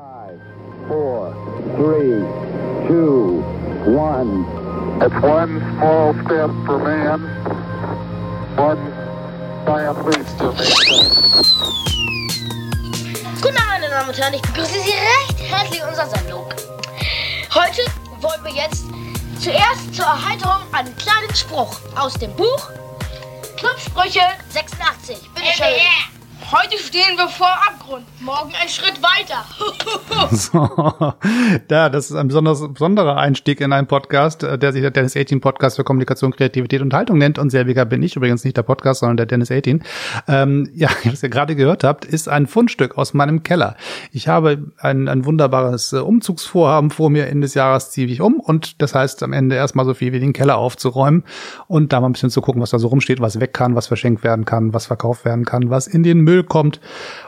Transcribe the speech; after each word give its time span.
Five, 0.00 0.40
four, 0.88 1.34
three, 1.76 2.24
two, 2.88 3.42
one. 3.84 4.46
It's 5.02 5.14
one 5.22 5.60
small 5.76 6.14
step 6.24 6.48
for 6.64 6.78
man, 6.78 7.20
one 8.56 8.80
giant 9.66 9.98
leap 10.06 10.26
for 10.38 10.52
mankind. 10.56 11.12
Guten 13.42 13.56
Abend, 13.58 13.68
meine 13.68 13.88
Damen 13.90 14.08
und 14.08 14.16
Herren, 14.18 14.32
ich 14.32 14.40
begrüße 14.40 14.80
Sie 14.80 14.92
recht 14.92 15.52
herzlich 15.52 15.82
in 15.82 15.88
unserer 15.88 16.08
Sendung. 16.08 16.46
Heute 17.54 17.82
wollen 18.22 18.42
wir 18.44 18.52
jetzt 18.52 18.86
zuerst 19.38 19.94
zur 19.94 20.06
Erheiterung 20.06 20.62
einen 20.72 20.96
kleinen 20.96 21.34
Spruch 21.34 21.78
aus 21.94 22.14
dem 22.14 22.34
Buch 22.36 22.70
Clubsprüche 23.58 24.22
86. 24.48 25.30
Bitte 25.34 25.52
schön. 25.52 26.19
Heute 26.52 26.78
stehen 26.78 27.16
wir 27.16 27.28
vor 27.28 27.46
Abgrund, 27.46 28.06
morgen 28.20 28.50
ein 28.60 28.68
Schritt 28.68 29.00
weiter. 29.00 29.44
So, 30.30 30.68
ja, 31.70 31.88
das 31.88 32.10
ist 32.10 32.16
ein 32.16 32.28
besonders, 32.28 32.60
besonderer 32.72 33.16
Einstieg 33.16 33.60
in 33.60 33.72
einen 33.72 33.86
Podcast, 33.86 34.42
äh, 34.42 34.58
der 34.58 34.72
sich 34.72 34.82
der 34.82 34.90
Dennis 34.90 35.16
18 35.16 35.40
Podcast 35.40 35.76
für 35.76 35.84
Kommunikation, 35.84 36.32
Kreativität 36.32 36.82
und 36.82 36.92
Haltung 36.92 37.18
nennt. 37.18 37.38
Und 37.38 37.50
selbiger 37.50 37.84
bin 37.84 38.02
ich 38.02 38.16
übrigens 38.16 38.44
nicht 38.44 38.56
der 38.56 38.62
Podcast, 38.62 39.00
sondern 39.00 39.16
der 39.16 39.26
Dennis 39.26 39.50
18. 39.50 39.82
Ähm, 40.28 40.68
ja, 40.74 40.88
was 41.04 41.22
ihr 41.22 41.28
gerade 41.28 41.54
gehört 41.56 41.84
habt, 41.84 42.04
ist 42.04 42.28
ein 42.28 42.46
Fundstück 42.46 42.98
aus 42.98 43.14
meinem 43.14 43.42
Keller. 43.42 43.76
Ich 44.12 44.28
habe 44.28 44.72
ein, 44.78 45.08
ein 45.08 45.24
wunderbares 45.24 45.92
äh, 45.92 45.98
Umzugsvorhaben 45.98 46.90
vor 46.90 47.10
mir. 47.10 47.28
Ende 47.28 47.44
des 47.46 47.54
Jahres 47.54 47.90
ziehe 47.90 48.08
ich 48.08 48.20
um 48.20 48.40
und 48.40 48.82
das 48.82 48.94
heißt 48.94 49.22
am 49.22 49.32
Ende 49.32 49.56
erstmal 49.56 49.84
so 49.84 49.94
viel 49.94 50.12
wie 50.12 50.20
den 50.20 50.32
Keller 50.32 50.58
aufzuräumen 50.58 51.24
und 51.68 51.92
da 51.92 52.00
mal 52.00 52.08
ein 52.08 52.12
bisschen 52.12 52.30
zu 52.30 52.40
gucken, 52.40 52.60
was 52.60 52.70
da 52.70 52.78
so 52.78 52.88
rumsteht, 52.88 53.20
was 53.20 53.40
weg 53.40 53.52
kann, 53.52 53.74
was 53.74 53.86
verschenkt 53.86 54.24
werden 54.24 54.44
kann, 54.44 54.74
was 54.74 54.86
verkauft 54.86 55.24
werden 55.24 55.44
kann, 55.44 55.70
was 55.70 55.86
in 55.86 56.02
den 56.02 56.20
Müll 56.20 56.39
kommt. 56.48 56.80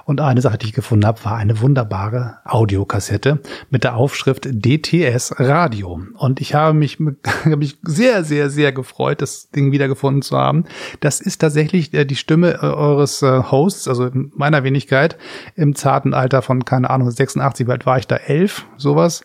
Und 0.05 0.21
eine 0.21 0.41
Sache, 0.41 0.59
die 0.59 0.67
ich 0.67 0.73
gefunden 0.73 1.07
habe, 1.07 1.25
war 1.25 1.37
eine 1.37 1.61
wunderbare 1.61 2.39
Audiokassette 2.45 3.41
mit 3.71 3.85
der 3.85 3.97
Aufschrift 3.97 4.49
DTS 4.51 5.35
Radio. 5.39 6.01
Und 6.15 6.41
ich 6.41 6.55
habe 6.55 6.77
mich, 6.77 6.99
habe 7.45 7.57
mich 7.57 7.79
sehr, 7.83 8.25
sehr, 8.25 8.51
sehr 8.51 8.73
gefreut, 8.73 9.23
das 9.23 9.51
Ding 9.51 9.73
wiedergefunden 9.73 10.23
zu 10.23 10.37
haben. 10.37 10.65
Das 11.01 11.21
ist 11.21 11.39
tatsächlich 11.39 11.95
äh, 11.95 12.05
die 12.05 12.17
Stimme 12.17 12.55
äh, 12.55 12.67
eures 12.67 13.23
äh, 13.23 13.43
Hosts, 13.51 13.89
also 13.89 14.11
meiner 14.13 14.65
Wenigkeit, 14.65 15.17
im 15.55 15.75
zarten 15.75 16.15
Alter 16.15 16.43
von, 16.43 16.65
keine 16.65 16.91
Ahnung, 16.91 17.11
86, 17.11 17.67
bald 17.67 17.87
war 17.87 17.99
ich 17.99 18.07
da 18.07 18.17
elf, 18.17 18.67
sowas. 18.77 19.23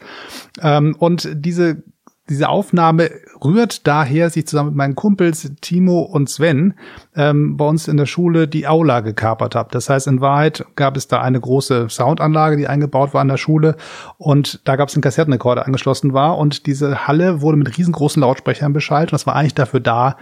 Ähm, 0.61 0.95
und 0.97 1.29
diese 1.33 1.83
diese 2.29 2.49
Aufnahme 2.49 3.09
rührt 3.43 3.87
daher, 3.87 4.25
dass 4.25 4.35
ich 4.35 4.47
zusammen 4.47 4.69
mit 4.69 4.77
meinen 4.77 4.95
Kumpels 4.95 5.49
Timo 5.61 6.01
und 6.01 6.29
Sven 6.29 6.73
ähm, 7.15 7.57
bei 7.57 7.65
uns 7.65 7.87
in 7.87 7.97
der 7.97 8.05
Schule 8.05 8.47
die 8.47 8.67
Aula 8.67 8.99
gekapert 8.99 9.55
habe. 9.55 9.69
Das 9.71 9.89
heißt, 9.89 10.07
in 10.07 10.21
Wahrheit 10.21 10.65
gab 10.75 10.97
es 10.97 11.07
da 11.07 11.21
eine 11.21 11.39
große 11.39 11.87
Soundanlage, 11.89 12.57
die 12.57 12.67
eingebaut 12.67 13.13
war 13.13 13.21
in 13.21 13.27
der 13.27 13.37
Schule 13.37 13.77
und 14.17 14.61
da 14.65 14.75
gab 14.75 14.89
es 14.89 14.95
einen 14.95 15.03
Kassettenrekorder 15.03 15.65
angeschlossen 15.65 16.13
war 16.13 16.37
und 16.37 16.65
diese 16.65 17.07
Halle 17.07 17.41
wurde 17.41 17.57
mit 17.57 17.77
riesengroßen 17.77 18.21
Lautsprechern 18.21 18.73
beschallt 18.73 19.09
und 19.09 19.13
das 19.13 19.27
war 19.27 19.35
eigentlich 19.35 19.55
dafür 19.55 19.79
da, 19.79 20.17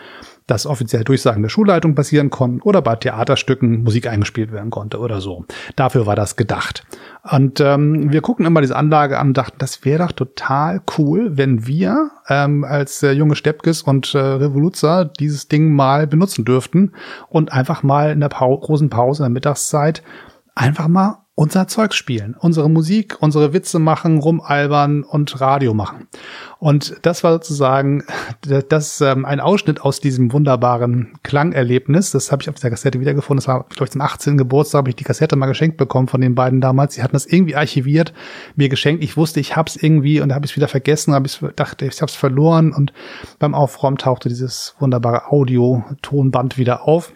dass 0.47 0.65
offiziell 0.65 1.03
Durchsagen 1.03 1.41
der 1.41 1.49
Schulleitung 1.49 1.95
passieren 1.95 2.29
konnten 2.29 2.61
oder 2.61 2.81
bei 2.81 2.95
Theaterstücken 2.95 3.83
Musik 3.83 4.07
eingespielt 4.07 4.51
werden 4.51 4.69
konnte 4.69 4.99
oder 4.99 5.21
so. 5.21 5.45
Dafür 5.75 6.05
war 6.05 6.15
das 6.15 6.35
gedacht. 6.35 6.85
Und 7.23 7.59
ähm, 7.59 8.11
wir 8.11 8.21
gucken 8.21 8.45
immer 8.45 8.61
diese 8.61 8.75
Anlage 8.75 9.17
an 9.17 9.29
und 9.29 9.37
dachten, 9.37 9.57
das 9.57 9.83
wäre 9.83 10.05
doch 10.05 10.11
total 10.11 10.81
cool, 10.97 11.37
wenn 11.37 11.65
wir 11.65 12.11
ähm, 12.29 12.63
als 12.63 13.01
äh, 13.01 13.11
junge 13.11 13.35
Steppkes 13.35 13.81
und 13.81 14.13
äh, 14.13 14.19
Revoluzer 14.19 15.05
dieses 15.05 15.47
Ding 15.47 15.73
mal 15.73 16.05
benutzen 16.05 16.45
dürften 16.45 16.91
und 17.29 17.51
einfach 17.51 17.81
mal 17.81 18.11
in 18.11 18.19
der 18.19 18.29
Pau 18.29 18.55
großen 18.57 18.89
Pause 18.89 19.23
in 19.23 19.25
der 19.25 19.33
Mittagszeit 19.33 20.03
einfach 20.53 20.87
mal 20.87 21.24
unser 21.37 21.67
Zeugs 21.67 21.97
spielen, 21.97 22.33
unsere 22.39 22.69
Musik, 22.69 23.17
unsere 23.19 23.51
Witze 23.51 23.77
machen, 23.77 24.19
rumalbern 24.19 25.03
und 25.03 25.41
Radio 25.41 25.73
machen. 25.73 26.07
Und 26.59 26.95
das 27.01 27.25
war 27.25 27.33
sozusagen 27.33 28.05
das 28.69 29.01
ähm, 29.01 29.25
ein 29.25 29.41
Ausschnitt 29.41 29.81
aus 29.81 29.99
diesem 29.99 30.31
wunderbaren 30.31 31.19
Klangerlebnis. 31.23 32.11
Das 32.11 32.31
habe 32.31 32.41
ich 32.41 32.49
auf 32.49 32.55
dieser 32.55 32.69
Kassette 32.69 33.01
wiedergefunden. 33.01 33.39
Das 33.39 33.49
war, 33.49 33.65
glaube 33.67 33.83
ich, 33.83 33.91
zum 33.91 33.99
18. 33.99 34.37
Geburtstag 34.37 34.79
habe 34.79 34.89
ich 34.89 34.95
die 34.95 35.03
Kassette 35.03 35.35
mal 35.35 35.47
geschenkt 35.47 35.75
bekommen 35.75 36.07
von 36.07 36.21
den 36.21 36.35
beiden 36.35 36.61
damals. 36.61 36.93
Sie 36.93 37.03
hatten 37.03 37.13
das 37.13 37.25
irgendwie 37.25 37.57
archiviert, 37.57 38.13
mir 38.55 38.69
geschenkt. 38.69 39.03
Ich 39.03 39.17
wusste, 39.17 39.41
ich 39.41 39.57
hab's 39.57 39.75
irgendwie 39.75 40.21
und 40.21 40.33
habe 40.33 40.45
ich 40.45 40.53
es 40.53 40.55
wieder 40.55 40.69
vergessen, 40.69 41.13
habe 41.13 41.27
ich 41.27 41.41
dachte, 41.57 41.85
ich 41.85 42.01
habe 42.01 42.09
es 42.09 42.15
verloren 42.15 42.71
und 42.71 42.93
beim 43.39 43.53
Aufräumen 43.53 43.97
tauchte 43.97 44.29
dieses 44.29 44.75
wunderbare 44.79 45.31
Audio-Tonband 45.31 46.57
wieder 46.57 46.87
auf. 46.87 47.11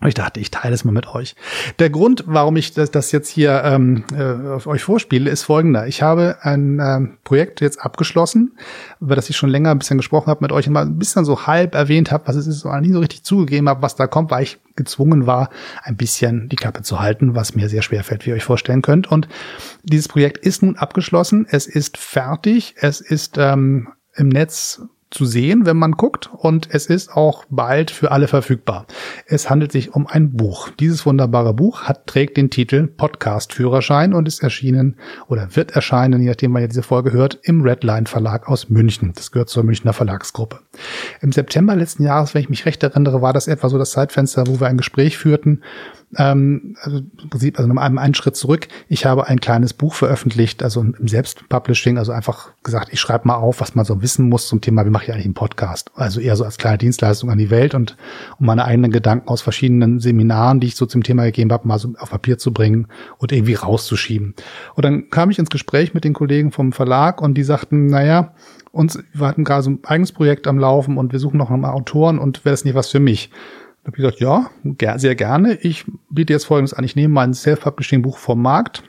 Und 0.00 0.06
ich 0.06 0.14
dachte, 0.14 0.38
ich 0.38 0.52
teile 0.52 0.74
es 0.74 0.84
mal 0.84 0.92
mit 0.92 1.08
euch. 1.08 1.34
Der 1.80 1.90
Grund, 1.90 2.22
warum 2.26 2.56
ich 2.56 2.72
das, 2.72 2.92
das 2.92 3.10
jetzt 3.10 3.28
hier 3.28 3.62
ähm, 3.64 4.04
äh, 4.14 4.66
euch 4.68 4.82
vorspiele, 4.84 5.28
ist 5.28 5.42
folgender. 5.42 5.88
Ich 5.88 6.02
habe 6.02 6.36
ein 6.42 6.78
ähm, 6.80 7.18
Projekt 7.24 7.60
jetzt 7.60 7.80
abgeschlossen, 7.80 8.56
über 9.00 9.16
das 9.16 9.28
ich 9.28 9.36
schon 9.36 9.50
länger 9.50 9.72
ein 9.72 9.78
bisschen 9.78 9.96
gesprochen 9.96 10.28
habe 10.28 10.42
mit 10.42 10.52
euch, 10.52 10.68
immer 10.68 10.82
ein 10.82 10.98
bisschen 10.98 11.24
so 11.24 11.48
halb 11.48 11.74
erwähnt 11.74 12.12
habe, 12.12 12.28
was 12.28 12.36
es 12.36 12.46
ist, 12.46 12.64
und 12.64 12.80
nie 12.80 12.92
so 12.92 13.00
richtig 13.00 13.24
zugegeben 13.24 13.68
habe, 13.68 13.82
was 13.82 13.96
da 13.96 14.06
kommt, 14.06 14.30
weil 14.30 14.44
ich 14.44 14.60
gezwungen 14.76 15.26
war, 15.26 15.50
ein 15.82 15.96
bisschen 15.96 16.48
die 16.48 16.56
Klappe 16.56 16.82
zu 16.82 17.00
halten, 17.00 17.34
was 17.34 17.56
mir 17.56 17.68
sehr 17.68 17.82
schwer 17.82 18.04
fällt, 18.04 18.24
wie 18.24 18.30
ihr 18.30 18.36
euch 18.36 18.44
vorstellen 18.44 18.82
könnt. 18.82 19.10
Und 19.10 19.26
dieses 19.82 20.06
Projekt 20.06 20.38
ist 20.38 20.62
nun 20.62 20.76
abgeschlossen, 20.76 21.44
es 21.50 21.66
ist 21.66 21.98
fertig, 21.98 22.76
es 22.78 23.00
ist 23.00 23.36
ähm, 23.36 23.88
im 24.14 24.28
Netz 24.28 24.80
zu 25.10 25.24
sehen, 25.24 25.64
wenn 25.64 25.76
man 25.76 25.92
guckt 25.92 26.30
und 26.32 26.68
es 26.70 26.86
ist 26.86 27.10
auch 27.12 27.44
bald 27.48 27.90
für 27.90 28.10
alle 28.10 28.28
verfügbar. 28.28 28.86
Es 29.26 29.48
handelt 29.48 29.72
sich 29.72 29.94
um 29.94 30.06
ein 30.06 30.32
Buch. 30.36 30.68
Dieses 30.78 31.06
wunderbare 31.06 31.54
Buch 31.54 31.82
hat, 31.82 32.06
trägt 32.06 32.36
den 32.36 32.50
Titel 32.50 32.86
Podcast 32.86 33.52
Führerschein 33.54 34.12
und 34.12 34.28
ist 34.28 34.42
erschienen 34.42 34.96
oder 35.28 35.56
wird 35.56 35.72
erscheinen, 35.72 36.20
je 36.20 36.28
nachdem, 36.28 36.52
wann 36.52 36.62
ihr 36.62 36.68
diese 36.68 36.82
Folge 36.82 37.12
hört, 37.12 37.38
im 37.42 37.62
Redline 37.62 38.06
Verlag 38.06 38.48
aus 38.48 38.68
München. 38.68 39.12
Das 39.14 39.30
gehört 39.30 39.48
zur 39.48 39.64
Münchner 39.64 39.92
Verlagsgruppe. 39.92 40.60
Im 41.20 41.32
September 41.32 41.74
letzten 41.74 42.02
Jahres, 42.02 42.34
wenn 42.34 42.42
ich 42.42 42.50
mich 42.50 42.66
recht 42.66 42.82
erinnere, 42.82 43.22
war 43.22 43.32
das 43.32 43.48
etwa 43.48 43.68
so 43.68 43.78
das 43.78 43.92
Zeitfenster, 43.92 44.46
wo 44.46 44.60
wir 44.60 44.66
ein 44.66 44.76
Gespräch 44.76 45.16
führten 45.16 45.62
ähm, 46.16 46.76
also 46.80 46.98
im 46.98 47.30
Prinzip, 47.30 47.58
also 47.58 47.68
nochmal 47.68 47.98
einen 47.98 48.14
Schritt 48.14 48.36
zurück. 48.36 48.68
Ich 48.88 49.04
habe 49.04 49.26
ein 49.26 49.40
kleines 49.40 49.74
Buch 49.74 49.94
veröffentlicht, 49.94 50.62
also 50.62 50.80
im 50.80 51.08
Selbstpublishing, 51.08 51.98
also 51.98 52.12
einfach 52.12 52.50
gesagt, 52.62 52.88
ich 52.92 53.00
schreibe 53.00 53.28
mal 53.28 53.36
auf, 53.36 53.60
was 53.60 53.74
man 53.74 53.84
so 53.84 54.00
wissen 54.00 54.28
muss 54.28 54.48
zum 54.48 54.60
Thema, 54.60 54.86
wie 54.86 54.90
mache 54.90 55.04
ich 55.04 55.12
eigentlich 55.12 55.26
einen 55.26 55.34
Podcast? 55.34 55.90
Also 55.94 56.20
eher 56.20 56.36
so 56.36 56.44
als 56.44 56.56
kleine 56.56 56.78
Dienstleistung 56.78 57.30
an 57.30 57.38
die 57.38 57.50
Welt 57.50 57.74
und 57.74 57.96
um 58.38 58.46
meine 58.46 58.64
eigenen 58.64 58.90
Gedanken 58.90 59.28
aus 59.28 59.42
verschiedenen 59.42 60.00
Seminaren, 60.00 60.60
die 60.60 60.68
ich 60.68 60.76
so 60.76 60.86
zum 60.86 61.02
Thema 61.02 61.24
gegeben 61.24 61.52
habe, 61.52 61.68
mal 61.68 61.78
so 61.78 61.92
auf 61.98 62.10
Papier 62.10 62.38
zu 62.38 62.52
bringen 62.52 62.86
und 63.18 63.32
irgendwie 63.32 63.54
rauszuschieben. 63.54 64.34
Und 64.74 64.84
dann 64.84 65.10
kam 65.10 65.30
ich 65.30 65.38
ins 65.38 65.50
Gespräch 65.50 65.94
mit 65.94 66.04
den 66.04 66.14
Kollegen 66.14 66.52
vom 66.52 66.72
Verlag 66.72 67.20
und 67.20 67.34
die 67.34 67.42
sagten, 67.42 67.86
naja, 67.86 68.34
uns, 68.72 68.98
wir 69.12 69.26
hatten 69.26 69.44
gerade 69.44 69.62
so 69.62 69.70
ein 69.70 69.80
eigenes 69.84 70.12
Projekt 70.12 70.46
am 70.46 70.58
Laufen 70.58 70.96
und 70.96 71.12
wir 71.12 71.18
suchen 71.18 71.38
noch 71.38 71.50
mal 71.50 71.70
Autoren 71.70 72.18
und 72.18 72.44
wäre 72.44 72.52
das 72.52 72.64
nicht 72.64 72.74
was 72.74 72.88
für 72.88 73.00
mich? 73.00 73.30
Habe 73.88 73.96
ich 73.96 74.02
gesagt, 74.02 74.20
ja, 74.20 74.98
sehr 74.98 75.14
gerne. 75.14 75.54
Ich 75.62 75.86
biete 76.10 76.34
jetzt 76.34 76.44
folgendes 76.44 76.74
an. 76.74 76.84
Ich 76.84 76.94
nehme 76.94 77.14
mein 77.14 77.32
Self-Publishing-Buch 77.32 78.18
vom 78.18 78.42
Markt, 78.42 78.82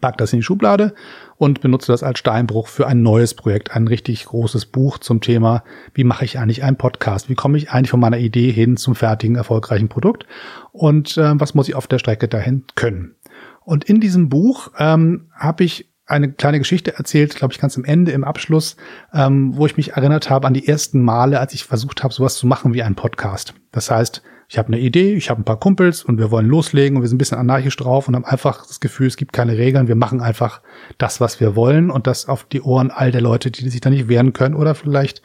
pack 0.00 0.16
das 0.16 0.32
in 0.32 0.38
die 0.38 0.44
Schublade 0.44 0.94
und 1.38 1.60
benutze 1.60 1.90
das 1.90 2.04
als 2.04 2.20
Steinbruch 2.20 2.68
für 2.68 2.86
ein 2.86 3.02
neues 3.02 3.34
Projekt, 3.34 3.74
ein 3.74 3.88
richtig 3.88 4.24
großes 4.26 4.66
Buch 4.66 4.98
zum 4.98 5.20
Thema, 5.20 5.64
wie 5.92 6.04
mache 6.04 6.24
ich 6.24 6.38
eigentlich 6.38 6.62
einen 6.62 6.76
Podcast? 6.76 7.28
Wie 7.28 7.34
komme 7.34 7.58
ich 7.58 7.72
eigentlich 7.72 7.90
von 7.90 7.98
meiner 7.98 8.18
Idee 8.18 8.52
hin 8.52 8.76
zum 8.76 8.94
fertigen, 8.94 9.34
erfolgreichen 9.34 9.88
Produkt? 9.88 10.24
Und 10.70 11.16
äh, 11.18 11.40
was 11.40 11.54
muss 11.54 11.68
ich 11.68 11.74
auf 11.74 11.88
der 11.88 11.98
Strecke 11.98 12.28
dahin 12.28 12.64
können? 12.76 13.16
Und 13.64 13.84
in 13.84 14.00
diesem 14.00 14.28
Buch 14.28 14.70
ähm, 14.78 15.30
habe 15.34 15.64
ich 15.64 15.91
eine 16.06 16.32
kleine 16.32 16.58
Geschichte 16.58 16.96
erzählt, 16.96 17.36
glaube 17.36 17.52
ich, 17.52 17.60
ganz 17.60 17.76
am 17.76 17.84
Ende 17.84 18.12
im 18.12 18.24
Abschluss, 18.24 18.76
ähm, 19.12 19.56
wo 19.56 19.66
ich 19.66 19.76
mich 19.76 19.92
erinnert 19.92 20.30
habe 20.30 20.46
an 20.46 20.54
die 20.54 20.66
ersten 20.66 21.00
Male, 21.02 21.40
als 21.40 21.54
ich 21.54 21.64
versucht 21.64 22.02
habe, 22.02 22.12
sowas 22.12 22.36
zu 22.36 22.46
machen 22.46 22.74
wie 22.74 22.82
ein 22.82 22.96
Podcast. 22.96 23.54
Das 23.70 23.90
heißt, 23.90 24.22
ich 24.52 24.58
habe 24.58 24.68
eine 24.68 24.80
Idee, 24.80 25.14
ich 25.14 25.30
habe 25.30 25.40
ein 25.40 25.44
paar 25.44 25.58
Kumpels 25.58 26.04
und 26.04 26.18
wir 26.18 26.30
wollen 26.30 26.46
loslegen 26.46 26.98
und 26.98 27.02
wir 27.02 27.08
sind 27.08 27.16
ein 27.16 27.18
bisschen 27.18 27.38
anarchisch 27.38 27.74
drauf 27.74 28.06
und 28.06 28.14
haben 28.14 28.26
einfach 28.26 28.66
das 28.66 28.80
Gefühl, 28.80 29.06
es 29.06 29.16
gibt 29.16 29.32
keine 29.32 29.56
Regeln, 29.56 29.88
wir 29.88 29.94
machen 29.94 30.20
einfach 30.20 30.60
das, 30.98 31.22
was 31.22 31.40
wir 31.40 31.56
wollen 31.56 31.90
und 31.90 32.06
das 32.06 32.28
auf 32.28 32.44
die 32.44 32.60
Ohren 32.60 32.90
all 32.90 33.10
der 33.12 33.22
Leute, 33.22 33.50
die 33.50 33.66
sich 33.70 33.80
da 33.80 33.88
nicht 33.88 34.08
wehren 34.08 34.34
können 34.34 34.54
oder 34.54 34.74
vielleicht 34.74 35.22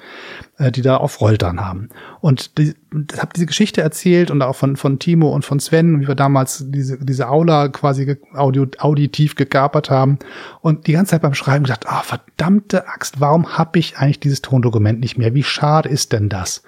äh, 0.59 0.71
die 0.71 0.81
da 0.81 0.95
auf 0.95 1.19
Rolltern 1.19 1.59
haben. 1.59 1.89
Und 2.21 2.57
die, 2.57 2.73
ich 2.93 3.19
habe 3.19 3.33
diese 3.35 3.47
Geschichte 3.47 3.81
erzählt 3.81 4.31
und 4.31 4.41
auch 4.41 4.55
von, 4.55 4.77
von 4.77 4.97
Timo 4.97 5.27
und 5.35 5.43
von 5.43 5.59
Sven, 5.59 5.99
wie 5.99 6.07
wir 6.07 6.15
damals 6.15 6.63
diese, 6.69 6.97
diese 6.97 7.27
Aula 7.27 7.67
quasi 7.67 8.15
audio, 8.33 8.65
auditiv 8.77 9.35
gekapert 9.35 9.89
haben 9.89 10.19
und 10.61 10.87
die 10.87 10.93
ganze 10.93 11.11
Zeit 11.11 11.21
beim 11.21 11.33
Schreiben 11.33 11.65
gedacht, 11.65 11.85
ah, 11.85 11.99
oh, 11.99 12.03
verdammte 12.05 12.87
Axt, 12.87 13.19
warum 13.19 13.57
habe 13.57 13.77
ich 13.77 13.97
eigentlich 13.97 14.21
dieses 14.21 14.41
Tondokument 14.41 15.01
nicht 15.01 15.17
mehr? 15.17 15.33
Wie 15.33 15.43
schade 15.43 15.89
ist 15.89 16.13
denn 16.13 16.29
das? 16.29 16.63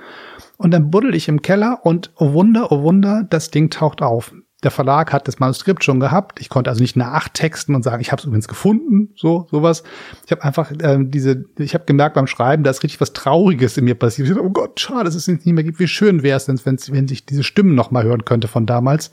Und 0.59 0.71
dann 0.71 0.91
buddel 0.91 1.15
ich 1.15 1.29
im 1.29 1.41
Keller 1.41 1.79
und 1.83 2.11
oh 2.17 2.33
Wunder, 2.33 2.69
oh 2.69 2.81
Wunder, 2.81 3.25
das 3.29 3.49
Ding 3.49 3.69
taucht 3.69 4.01
auf. 4.01 4.33
Der 4.61 4.71
Verlag 4.71 5.13
hat 5.13 5.29
das 5.29 5.39
Manuskript 5.39 5.85
schon 5.85 6.01
gehabt. 6.01 6.41
Ich 6.41 6.49
konnte 6.49 6.69
also 6.69 6.81
nicht 6.81 6.97
nachtexten 6.97 7.75
und 7.75 7.83
sagen, 7.83 8.01
ich 8.01 8.11
habe 8.11 8.19
es 8.19 8.25
übrigens 8.25 8.49
gefunden, 8.49 9.13
so 9.15 9.47
sowas. 9.49 9.83
Ich 10.25 10.31
habe 10.33 10.43
einfach 10.43 10.69
äh, 10.69 10.97
diese, 10.99 11.45
ich 11.57 11.75
habe 11.75 11.85
gemerkt 11.85 12.15
beim 12.15 12.27
Schreiben, 12.27 12.63
da 12.63 12.71
ist 12.71 12.83
richtig 12.83 12.99
was 12.99 13.13
Trauriges 13.13 13.77
in 13.77 13.85
mir 13.85 13.95
passiert. 13.95 14.27
Ich 14.27 14.33
dachte, 14.33 14.45
oh 14.45 14.51
Gott, 14.51 14.77
schade, 14.81 15.05
dass 15.05 15.15
es 15.15 15.29
nicht 15.29 15.45
mehr 15.45 15.63
gibt. 15.63 15.79
Wie 15.79 15.87
schön 15.87 16.23
wäre 16.23 16.35
es 16.35 16.43
denn, 16.43 16.59
wenn 16.65 17.07
sich 17.07 17.25
diese 17.25 17.43
Stimmen 17.43 17.73
noch 17.73 17.91
mal 17.91 18.03
hören 18.03 18.25
könnte 18.25 18.49
von 18.49 18.65
damals. 18.65 19.11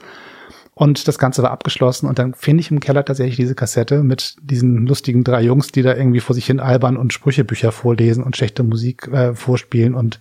Und 0.79 1.09
das 1.09 1.19
Ganze 1.19 1.43
war 1.43 1.53
abgeschlossen 1.53 2.07
und 2.07 2.19
dann 2.19 2.35
finde 2.35 2.61
ich 2.61 2.71
im 2.71 2.81
Keller 2.81 3.03
tatsächlich 3.03 3.37
diese 3.37 3.55
Kassette 3.55 4.03
mit 4.03 4.37
diesen 4.43 4.87
lustigen 4.87 5.25
drei 5.25 5.41
Jungs, 5.41 5.73
die 5.73 5.81
da 5.81 5.97
irgendwie 5.97 6.21
vor 6.21 6.35
sich 6.35 6.45
hin 6.45 6.61
albern 6.61 6.99
und 6.99 7.15
Sprüchebücher 7.15 7.73
vorlesen 7.73 8.23
und 8.23 8.37
schlechte 8.37 8.63
Musik 8.63 9.09
äh, 9.09 9.35
vorspielen. 9.35 9.95
Und 9.95 10.21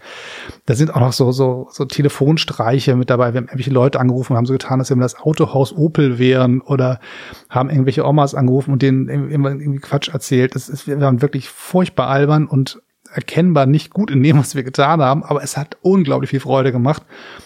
da 0.66 0.74
sind 0.75 0.96
auch 0.96 1.02
noch 1.02 1.12
so, 1.12 1.34
so, 1.34 1.68
so 1.72 1.84
Telefonstreiche 1.84 2.96
mit 2.96 3.10
dabei. 3.10 3.34
Wir 3.34 3.40
haben 3.40 3.48
irgendwelche 3.48 3.72
Leute 3.72 4.00
angerufen 4.00 4.31
und 4.31 4.38
haben 4.38 4.46
so 4.46 4.54
getan, 4.54 4.80
als 4.80 4.90
wenn 4.90 5.00
wir 5.00 5.04
das 5.04 5.19
Autohaus 5.19 5.75
Opel 5.75 6.19
wären 6.19 6.62
oder 6.62 7.01
haben 7.50 7.69
irgendwelche 7.69 8.06
Omas 8.06 8.34
angerufen 8.34 8.72
und 8.72 8.81
denen 8.81 9.10
irgendwie 9.10 9.80
Quatsch 9.80 10.08
erzählt. 10.08 10.56
Das 10.56 10.69
ist, 10.69 10.88
wir 10.88 11.01
waren 11.01 11.22
wirklich 11.22 11.50
furchtbar 11.50 12.08
albern 12.08 12.48
und 12.48 12.81
erkennbar 13.15 13.65
nicht 13.65 13.94
gut 13.94 14.12
in 14.12 14.21
dem, 14.21 14.38
was 14.38 14.56
wir 14.56 14.63
getan 14.63 15.01
haben, 15.01 15.23
aber 15.23 15.41
es 15.41 15.57
hat 15.57 15.77
unglaublich 15.81 16.29
viel 16.29 16.39
Freude 16.39 16.71
gemacht. 16.71 17.03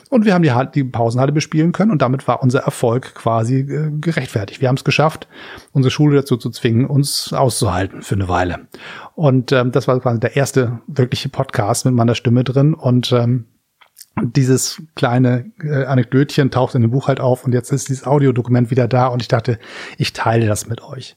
Und 0.10 0.26
wir 0.26 0.34
haben 0.34 0.42
die, 0.42 0.52
die 0.74 0.84
Pausenhalle 0.84 1.32
bespielen 1.32 1.72
können 1.72 1.92
und 1.92 2.02
damit 2.02 2.28
war 2.28 2.42
unser 2.42 2.62
Erfolg 2.62 3.14
quasi 3.14 3.60
äh, 3.60 3.92
gerechtfertigt. 3.92 4.62
Wir 4.62 4.68
haben 4.68 4.76
es 4.76 4.84
geschafft, 4.84 5.28
unsere 5.72 5.92
Schule 5.92 6.16
dazu 6.16 6.38
zu 6.38 6.50
zwingen, 6.50 6.86
uns 6.86 7.32
auszuhalten 7.32 8.02
für 8.02 8.16
eine 8.16 8.28
Weile. 8.28 8.68
Und 9.16 9.52
ähm, 9.52 9.72
das 9.72 9.88
war 9.88 10.00
quasi 10.00 10.20
der 10.20 10.36
erste 10.36 10.80
wirkliche 10.88 11.30
Podcast 11.30 11.86
mit 11.86 11.94
meiner 11.94 12.16
Stimme 12.16 12.44
drin. 12.44 12.74
Und 12.74 13.12
ähm, 13.12 13.46
dieses 14.22 14.82
kleine 14.96 15.52
äh, 15.62 15.86
Anekdötchen 15.86 16.52
taucht 16.52 16.76
in 16.76 16.82
dem 16.82 16.92
Buch 16.92 17.08
halt 17.08 17.20
auf 17.20 17.46
und 17.46 17.54
jetzt 17.54 17.72
ist 17.72 17.90
dieses 17.90 18.06
Audiodokument 18.06 18.72
wieder 18.72 18.88
da 18.88 19.08
und 19.08 19.22
ich 19.22 19.28
dachte, 19.28 19.60
ich 19.98 20.14
teile 20.14 20.48
das 20.48 20.68
mit 20.68 20.82
euch. 20.82 21.16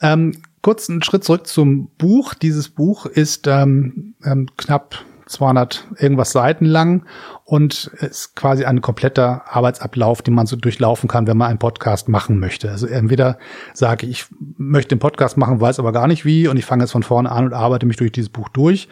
Ähm, 0.00 0.32
kurz 0.66 0.90
einen 0.90 1.00
Schritt 1.00 1.22
zurück 1.22 1.46
zum 1.46 1.90
Buch. 1.96 2.34
Dieses 2.34 2.68
Buch 2.68 3.06
ist 3.06 3.46
ähm, 3.46 4.16
ähm, 4.24 4.48
knapp 4.56 4.96
200 5.26 5.86
irgendwas 5.96 6.32
Seiten 6.32 6.64
lang 6.64 7.06
und 7.44 7.92
ist 8.00 8.34
quasi 8.34 8.64
ein 8.64 8.80
kompletter 8.80 9.44
Arbeitsablauf, 9.46 10.22
den 10.22 10.34
man 10.34 10.46
so 10.46 10.56
durchlaufen 10.56 11.08
kann, 11.08 11.28
wenn 11.28 11.36
man 11.36 11.50
einen 11.50 11.60
Podcast 11.60 12.08
machen 12.08 12.40
möchte. 12.40 12.68
Also 12.68 12.88
entweder 12.88 13.38
sage 13.74 14.08
ich, 14.08 14.26
möchte 14.56 14.96
den 14.96 14.98
Podcast 14.98 15.36
machen, 15.36 15.60
weiß 15.60 15.78
aber 15.78 15.92
gar 15.92 16.08
nicht 16.08 16.24
wie 16.24 16.48
und 16.48 16.56
ich 16.56 16.64
fange 16.64 16.82
jetzt 16.82 16.90
von 16.90 17.04
vorne 17.04 17.30
an 17.30 17.44
und 17.44 17.52
arbeite 17.52 17.86
mich 17.86 17.98
durch 17.98 18.10
dieses 18.10 18.30
Buch 18.30 18.48
durch 18.48 18.88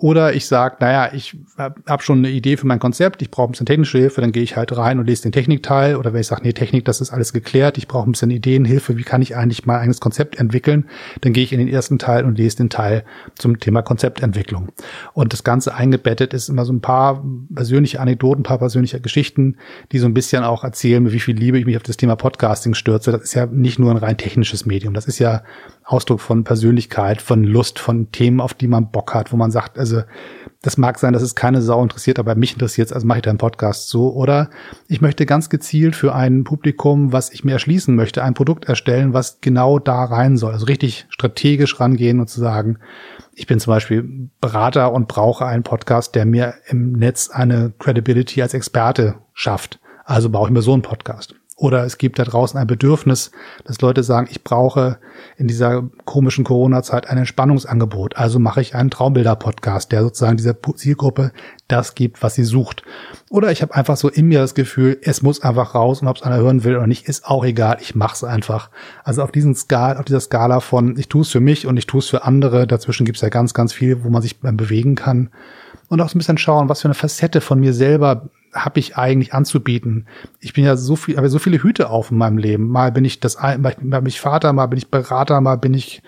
oder 0.00 0.32
ich 0.32 0.46
sage, 0.46 0.76
naja, 0.80 1.12
ich 1.12 1.36
habe 1.58 2.02
schon 2.02 2.18
eine 2.18 2.30
Idee 2.30 2.56
für 2.56 2.66
mein 2.66 2.78
Konzept, 2.78 3.20
ich 3.20 3.30
brauche 3.30 3.48
ein 3.48 3.52
bisschen 3.52 3.66
technische 3.66 3.98
Hilfe, 3.98 4.22
dann 4.22 4.32
gehe 4.32 4.42
ich 4.42 4.56
halt 4.56 4.74
rein 4.74 4.98
und 4.98 5.06
lese 5.06 5.24
den 5.24 5.32
Technikteil. 5.32 5.96
Oder 5.96 6.14
wenn 6.14 6.22
ich 6.22 6.26
sage, 6.26 6.40
nee, 6.42 6.54
Technik, 6.54 6.86
das 6.86 7.02
ist 7.02 7.12
alles 7.12 7.34
geklärt, 7.34 7.76
ich 7.76 7.86
brauche 7.86 8.08
ein 8.08 8.12
bisschen 8.12 8.30
Ideenhilfe, 8.30 8.96
wie 8.96 9.02
kann 9.02 9.20
ich 9.20 9.36
eigentlich 9.36 9.66
mein 9.66 9.78
eigenes 9.78 10.00
Konzept 10.00 10.38
entwickeln, 10.40 10.86
dann 11.20 11.34
gehe 11.34 11.44
ich 11.44 11.52
in 11.52 11.58
den 11.58 11.68
ersten 11.68 11.98
Teil 11.98 12.24
und 12.24 12.38
lese 12.38 12.56
den 12.56 12.70
Teil 12.70 13.04
zum 13.36 13.60
Thema 13.60 13.82
Konzeptentwicklung. 13.82 14.70
Und 15.12 15.34
das 15.34 15.44
Ganze 15.44 15.74
eingebettet 15.74 16.32
ist 16.32 16.48
immer 16.48 16.64
so 16.64 16.72
ein 16.72 16.80
paar 16.80 17.22
persönliche 17.54 18.00
Anekdoten, 18.00 18.40
ein 18.40 18.44
paar 18.44 18.58
persönliche 18.58 19.02
Geschichten, 19.02 19.58
die 19.92 19.98
so 19.98 20.06
ein 20.06 20.14
bisschen 20.14 20.44
auch 20.44 20.64
erzählen, 20.64 21.12
wie 21.12 21.20
viel 21.20 21.36
Liebe 21.36 21.58
ich 21.58 21.66
mich 21.66 21.76
auf 21.76 21.82
das 21.82 21.98
Thema 21.98 22.16
Podcasting 22.16 22.72
stürze. 22.72 23.12
Das 23.12 23.20
ist 23.20 23.34
ja 23.34 23.44
nicht 23.44 23.78
nur 23.78 23.90
ein 23.90 23.98
rein 23.98 24.16
technisches 24.16 24.64
Medium, 24.64 24.94
das 24.94 25.06
ist 25.06 25.18
ja 25.18 25.42
Ausdruck 25.84 26.20
von 26.20 26.44
Persönlichkeit, 26.44 27.20
von 27.20 27.42
Lust, 27.42 27.78
von 27.78 28.12
Themen, 28.12 28.40
auf 28.40 28.54
die 28.54 28.68
man 28.68 28.90
Bock 28.90 29.14
hat, 29.14 29.32
wo 29.32 29.36
man 29.36 29.50
sagt, 29.50 29.78
also 29.78 30.02
das 30.62 30.76
mag 30.76 30.98
sein, 30.98 31.14
dass 31.14 31.22
es 31.22 31.34
keine 31.34 31.62
Sau 31.62 31.82
interessiert, 31.82 32.18
aber 32.18 32.34
mich 32.34 32.52
interessiert 32.52 32.88
es, 32.88 32.92
also 32.92 33.06
mache 33.06 33.18
ich 33.18 33.22
da 33.22 33.30
einen 33.30 33.38
Podcast 33.38 33.88
so. 33.88 34.12
Oder 34.12 34.50
ich 34.88 35.00
möchte 35.00 35.24
ganz 35.24 35.48
gezielt 35.48 35.96
für 35.96 36.14
ein 36.14 36.44
Publikum, 36.44 37.12
was 37.12 37.32
ich 37.32 37.44
mir 37.44 37.52
erschließen 37.52 37.94
möchte, 37.94 38.22
ein 38.22 38.34
Produkt 38.34 38.66
erstellen, 38.66 39.14
was 39.14 39.40
genau 39.40 39.78
da 39.78 40.04
rein 40.04 40.36
soll. 40.36 40.52
Also 40.52 40.66
richtig 40.66 41.06
strategisch 41.08 41.80
rangehen 41.80 42.20
und 42.20 42.28
zu 42.28 42.40
sagen, 42.40 42.78
ich 43.34 43.46
bin 43.46 43.58
zum 43.58 43.72
Beispiel 43.72 44.30
Berater 44.40 44.92
und 44.92 45.08
brauche 45.08 45.46
einen 45.46 45.62
Podcast, 45.62 46.14
der 46.14 46.26
mir 46.26 46.54
im 46.68 46.92
Netz 46.92 47.30
eine 47.30 47.72
Credibility 47.78 48.42
als 48.42 48.52
Experte 48.52 49.14
schafft. 49.32 49.80
Also 50.04 50.28
baue 50.28 50.48
ich 50.48 50.52
mir 50.52 50.62
so 50.62 50.74
einen 50.74 50.82
Podcast. 50.82 51.39
Oder 51.60 51.84
es 51.84 51.98
gibt 51.98 52.18
da 52.18 52.24
draußen 52.24 52.58
ein 52.58 52.66
Bedürfnis, 52.66 53.32
dass 53.64 53.82
Leute 53.82 54.02
sagen, 54.02 54.28
ich 54.30 54.42
brauche 54.42 54.96
in 55.36 55.46
dieser 55.46 55.82
komischen 56.06 56.42
Corona-Zeit 56.42 57.10
ein 57.10 57.18
Entspannungsangebot. 57.18 58.16
Also 58.16 58.38
mache 58.38 58.62
ich 58.62 58.74
einen 58.74 58.88
Traumbilder-Podcast, 58.88 59.92
der 59.92 60.00
sozusagen 60.00 60.38
dieser 60.38 60.56
Zielgruppe 60.74 61.32
das 61.68 61.94
gibt, 61.94 62.22
was 62.22 62.34
sie 62.34 62.44
sucht. 62.44 62.82
Oder 63.28 63.52
ich 63.52 63.60
habe 63.60 63.74
einfach 63.74 63.98
so 63.98 64.08
in 64.08 64.28
mir 64.28 64.38
das 64.38 64.54
Gefühl, 64.54 64.96
es 65.02 65.20
muss 65.20 65.42
einfach 65.42 65.74
raus 65.74 66.00
und 66.00 66.08
ob 66.08 66.16
es 66.16 66.22
einer 66.22 66.38
hören 66.38 66.64
will 66.64 66.76
oder 66.76 66.86
nicht, 66.86 67.06
ist 67.06 67.26
auch 67.26 67.44
egal. 67.44 67.76
Ich 67.82 67.94
mache 67.94 68.14
es 68.14 68.24
einfach. 68.24 68.70
Also 69.04 69.22
auf 69.22 69.30
diesen 69.30 69.54
Skal, 69.54 69.98
auf 69.98 70.06
dieser 70.06 70.20
Skala 70.20 70.60
von 70.60 70.96
ich 70.96 71.10
tue 71.10 71.20
es 71.20 71.28
für 71.28 71.40
mich 71.40 71.66
und 71.66 71.76
ich 71.76 71.86
tue 71.86 71.98
es 71.98 72.08
für 72.08 72.24
andere. 72.24 72.66
Dazwischen 72.66 73.04
gibt 73.04 73.18
es 73.18 73.22
ja 73.22 73.28
ganz, 73.28 73.52
ganz 73.52 73.74
viel, 73.74 74.02
wo 74.02 74.08
man 74.08 74.22
sich 74.22 74.40
bewegen 74.40 74.94
kann. 74.94 75.28
Und 75.88 76.00
auch 76.00 76.08
so 76.08 76.16
ein 76.16 76.20
bisschen 76.20 76.38
schauen, 76.38 76.70
was 76.70 76.80
für 76.80 76.88
eine 76.88 76.94
Facette 76.94 77.42
von 77.42 77.60
mir 77.60 77.74
selber 77.74 78.30
habe 78.52 78.80
ich 78.80 78.96
eigentlich 78.96 79.34
anzubieten? 79.34 80.06
Ich 80.40 80.52
bin 80.52 80.64
ja 80.64 80.76
so 80.76 80.96
viel, 80.96 81.16
habe 81.16 81.28
so 81.28 81.38
viele 81.38 81.62
Hüte 81.62 81.90
auf 81.90 82.10
in 82.10 82.18
meinem 82.18 82.38
Leben. 82.38 82.68
Mal 82.68 82.92
bin 82.92 83.04
ich 83.04 83.20
das, 83.20 83.40
mal 83.40 83.58
bin 83.58 84.06
ich 84.06 84.20
Vater, 84.20 84.52
mal 84.52 84.66
bin 84.66 84.78
ich 84.78 84.90
Berater, 84.90 85.40
mal 85.40 85.56
bin 85.56 85.74
ich 85.74 86.02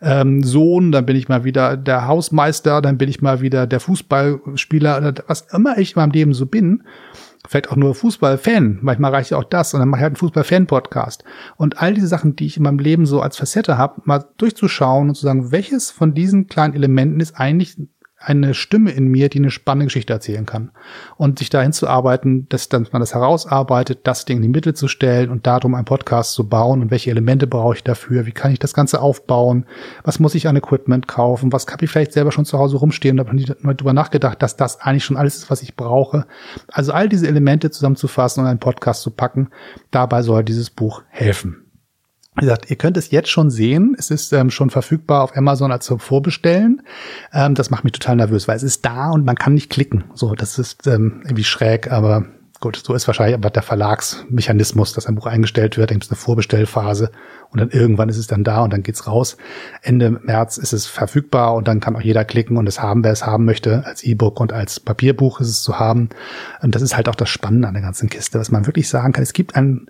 ähm, 0.00 0.42
Sohn, 0.42 0.90
dann 0.92 1.06
bin 1.06 1.16
ich 1.16 1.28
mal 1.28 1.44
wieder 1.44 1.76
der 1.76 2.06
Hausmeister, 2.08 2.82
dann 2.82 2.98
bin 2.98 3.08
ich 3.08 3.22
mal 3.22 3.40
wieder 3.40 3.66
der 3.66 3.80
Fußballspieler 3.80 4.98
oder 4.98 5.14
was 5.28 5.42
immer 5.52 5.78
ich 5.78 5.94
in 5.94 6.00
meinem 6.00 6.12
Leben 6.12 6.34
so 6.34 6.46
bin. 6.46 6.82
Vielleicht 7.48 7.70
auch 7.70 7.76
nur 7.76 7.94
Fußballfan. 7.94 8.78
Manchmal 8.82 9.12
reicht 9.12 9.30
ja 9.30 9.36
auch 9.36 9.44
das 9.44 9.74
und 9.74 9.80
dann 9.80 9.88
mache 9.88 10.00
ich 10.00 10.02
halt 10.02 10.10
einen 10.12 10.16
Fußballfan-Podcast. 10.16 11.24
Und 11.56 11.82
all 11.82 11.92
diese 11.92 12.06
Sachen, 12.06 12.36
die 12.36 12.46
ich 12.46 12.56
in 12.56 12.62
meinem 12.62 12.78
Leben 12.78 13.04
so 13.04 13.20
als 13.20 13.36
Facette 13.36 13.78
habe, 13.78 14.02
mal 14.04 14.24
durchzuschauen 14.38 15.08
und 15.08 15.14
zu 15.16 15.22
sagen, 15.22 15.50
welches 15.50 15.90
von 15.90 16.14
diesen 16.14 16.46
kleinen 16.46 16.74
Elementen 16.74 17.20
ist 17.20 17.38
eigentlich 17.38 17.76
eine 18.24 18.54
Stimme 18.54 18.90
in 18.90 19.08
mir, 19.08 19.28
die 19.28 19.38
eine 19.38 19.50
spannende 19.50 19.86
Geschichte 19.86 20.12
erzählen 20.12 20.46
kann. 20.46 20.70
Und 21.16 21.38
sich 21.38 21.50
dahin 21.50 21.72
zu 21.72 21.88
arbeiten, 21.88 22.48
dass 22.48 22.68
dann 22.68 22.86
man 22.92 23.00
das 23.00 23.14
herausarbeitet, 23.14 24.00
das 24.04 24.24
Ding 24.24 24.38
in 24.38 24.42
die 24.42 24.48
Mitte 24.48 24.74
zu 24.74 24.88
stellen 24.88 25.30
und 25.30 25.46
darum 25.46 25.74
einen 25.74 25.84
Podcast 25.84 26.32
zu 26.34 26.48
bauen 26.48 26.82
und 26.82 26.90
welche 26.90 27.10
Elemente 27.10 27.46
brauche 27.46 27.76
ich 27.76 27.84
dafür, 27.84 28.26
wie 28.26 28.32
kann 28.32 28.52
ich 28.52 28.58
das 28.58 28.74
Ganze 28.74 29.00
aufbauen, 29.00 29.66
was 30.04 30.18
muss 30.18 30.34
ich 30.34 30.48
an 30.48 30.56
Equipment 30.56 31.08
kaufen, 31.08 31.52
was 31.52 31.66
habe 31.66 31.84
ich 31.84 31.90
vielleicht 31.90 32.12
selber 32.12 32.32
schon 32.32 32.44
zu 32.44 32.58
Hause 32.58 32.76
rumstehen 32.76 33.18
und 33.18 33.26
habe 33.26 33.36
nie 33.36 33.44
darüber 33.44 33.92
nachgedacht, 33.92 34.42
dass 34.42 34.56
das 34.56 34.80
eigentlich 34.80 35.04
schon 35.04 35.16
alles 35.16 35.36
ist, 35.36 35.50
was 35.50 35.62
ich 35.62 35.76
brauche. 35.76 36.26
Also 36.68 36.92
all 36.92 37.08
diese 37.08 37.28
Elemente 37.28 37.70
zusammenzufassen 37.70 38.42
und 38.42 38.48
einen 38.48 38.60
Podcast 38.60 39.02
zu 39.02 39.10
packen, 39.10 39.48
dabei 39.90 40.22
soll 40.22 40.44
dieses 40.44 40.70
Buch 40.70 41.02
helfen. 41.08 41.61
Wie 42.36 42.46
gesagt, 42.46 42.70
ihr 42.70 42.76
könnt 42.76 42.96
es 42.96 43.10
jetzt 43.10 43.28
schon 43.28 43.50
sehen. 43.50 43.94
Es 43.98 44.10
ist 44.10 44.32
ähm, 44.32 44.50
schon 44.50 44.70
verfügbar 44.70 45.22
auf 45.22 45.36
Amazon 45.36 45.70
als 45.70 45.84
zum 45.84 45.98
Vorbestellen. 45.98 46.82
Ähm, 47.32 47.54
das 47.54 47.68
macht 47.68 47.84
mich 47.84 47.92
total 47.92 48.16
nervös, 48.16 48.48
weil 48.48 48.56
es 48.56 48.62
ist 48.62 48.84
da 48.86 49.10
und 49.10 49.26
man 49.26 49.36
kann 49.36 49.52
nicht 49.52 49.68
klicken. 49.68 50.04
So, 50.14 50.34
das 50.34 50.58
ist 50.58 50.86
ähm, 50.86 51.20
irgendwie 51.24 51.44
schräg, 51.44 51.92
aber 51.92 52.24
gut, 52.62 52.80
so 52.82 52.94
ist 52.94 53.06
wahrscheinlich 53.06 53.34
aber 53.34 53.50
der 53.50 53.62
Verlagsmechanismus, 53.62 54.94
dass 54.94 55.06
ein 55.06 55.16
Buch 55.16 55.26
eingestellt 55.26 55.76
wird, 55.76 55.90
dann 55.90 55.96
gibt 55.96 56.04
es 56.04 56.10
eine 56.10 56.16
Vorbestellphase 56.16 57.10
und 57.50 57.60
dann 57.60 57.68
irgendwann 57.68 58.08
ist 58.08 58.16
es 58.16 58.28
dann 58.28 58.44
da 58.44 58.62
und 58.62 58.72
dann 58.72 58.82
geht's 58.82 59.06
raus. 59.06 59.36
Ende 59.82 60.10
März 60.10 60.56
ist 60.56 60.72
es 60.72 60.86
verfügbar 60.86 61.54
und 61.54 61.68
dann 61.68 61.80
kann 61.80 61.96
auch 61.96 62.00
jeder 62.00 62.24
klicken 62.24 62.56
und 62.56 62.66
es 62.66 62.80
haben, 62.80 63.04
wer 63.04 63.12
es 63.12 63.26
haben 63.26 63.44
möchte. 63.44 63.84
Als 63.84 64.04
E-Book 64.04 64.40
und 64.40 64.54
als 64.54 64.80
Papierbuch 64.80 65.40
ist 65.40 65.48
es 65.48 65.62
zu 65.62 65.78
haben. 65.78 66.08
Und 66.62 66.74
das 66.74 66.80
ist 66.80 66.96
halt 66.96 67.10
auch 67.10 67.14
das 67.14 67.28
Spannende 67.28 67.68
an 67.68 67.74
der 67.74 67.82
ganzen 67.82 68.08
Kiste, 68.08 68.38
was 68.38 68.50
man 68.50 68.66
wirklich 68.66 68.88
sagen 68.88 69.12
kann. 69.12 69.22
Es 69.22 69.34
gibt 69.34 69.54
ein 69.54 69.88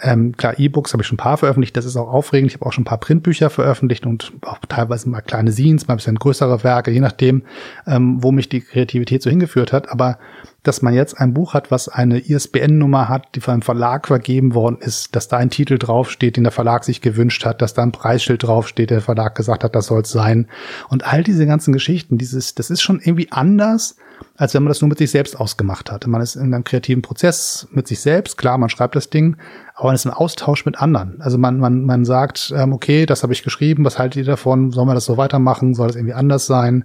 ähm, 0.00 0.36
klar, 0.36 0.58
E-Books 0.58 0.92
habe 0.92 1.02
ich 1.02 1.06
schon 1.06 1.14
ein 1.14 1.18
paar 1.18 1.36
veröffentlicht, 1.36 1.76
das 1.76 1.84
ist 1.84 1.96
auch 1.96 2.12
aufregend. 2.12 2.50
Ich 2.50 2.56
habe 2.56 2.66
auch 2.66 2.72
schon 2.72 2.82
ein 2.82 2.86
paar 2.86 2.98
Printbücher 2.98 3.48
veröffentlicht 3.48 4.06
und 4.06 4.32
auch 4.42 4.58
teilweise 4.68 5.08
mal 5.08 5.20
kleine 5.20 5.52
Scenes, 5.52 5.86
mal 5.86 5.94
ein 5.94 5.98
bisschen 5.98 6.18
größere 6.18 6.64
Werke, 6.64 6.90
je 6.90 7.00
nachdem, 7.00 7.42
ähm, 7.86 8.22
wo 8.22 8.32
mich 8.32 8.48
die 8.48 8.60
Kreativität 8.60 9.22
so 9.22 9.30
hingeführt 9.30 9.72
hat. 9.72 9.88
Aber 9.90 10.18
dass 10.64 10.82
man 10.82 10.94
jetzt 10.94 11.20
ein 11.20 11.34
Buch 11.34 11.54
hat, 11.54 11.70
was 11.70 11.88
eine 11.88 12.18
ISBN-Nummer 12.18 13.08
hat, 13.08 13.34
die 13.34 13.40
von 13.40 13.52
einem 13.52 13.62
Verlag 13.62 14.08
vergeben 14.08 14.54
worden 14.54 14.78
ist, 14.80 15.14
dass 15.14 15.28
da 15.28 15.36
ein 15.36 15.50
Titel 15.50 15.78
draufsteht, 15.78 16.36
den 16.36 16.44
der 16.44 16.52
Verlag 16.52 16.84
sich 16.84 17.00
gewünscht 17.00 17.44
hat, 17.44 17.62
dass 17.62 17.74
da 17.74 17.82
ein 17.82 17.92
Preisschild 17.92 18.42
draufsteht, 18.42 18.90
der 18.90 19.02
Verlag 19.02 19.34
gesagt 19.34 19.62
hat, 19.62 19.74
das 19.76 19.86
soll 19.86 20.00
es 20.02 20.10
sein. 20.10 20.48
Und 20.88 21.06
all 21.06 21.22
diese 21.22 21.46
ganzen 21.46 21.72
Geschichten, 21.72 22.18
dieses, 22.18 22.54
das 22.54 22.70
ist 22.70 22.82
schon 22.82 23.00
irgendwie 23.00 23.30
anders, 23.30 23.96
als 24.36 24.54
wenn 24.54 24.62
man 24.62 24.70
das 24.70 24.80
nur 24.80 24.88
mit 24.88 24.98
sich 24.98 25.10
selbst 25.10 25.38
ausgemacht 25.38 25.92
hat. 25.92 26.06
Man 26.06 26.20
ist 26.20 26.34
in 26.34 26.54
einem 26.54 26.64
kreativen 26.64 27.02
Prozess 27.02 27.68
mit 27.70 27.86
sich 27.86 28.00
selbst, 28.00 28.36
klar, 28.36 28.58
man 28.58 28.68
schreibt 28.68 28.96
das 28.96 29.10
Ding, 29.10 29.36
aber 29.74 29.86
man 29.86 29.94
ist 29.94 30.06
im 30.06 30.12
Austausch 30.12 30.66
mit 30.66 30.80
anderen. 30.80 31.20
Also 31.20 31.38
man, 31.38 31.58
man, 31.58 31.84
man 31.84 32.04
sagt, 32.04 32.52
ähm, 32.56 32.72
okay, 32.72 33.06
das 33.06 33.22
habe 33.22 33.32
ich 33.32 33.42
geschrieben, 33.42 33.84
was 33.84 33.98
haltet 33.98 34.18
ihr 34.18 34.24
davon? 34.24 34.70
Sollen 34.70 34.88
wir 34.88 34.94
das 34.94 35.04
so 35.04 35.16
weitermachen? 35.16 35.74
Soll 35.74 35.88
das 35.88 35.96
irgendwie 35.96 36.14
anders 36.14 36.46
sein? 36.46 36.84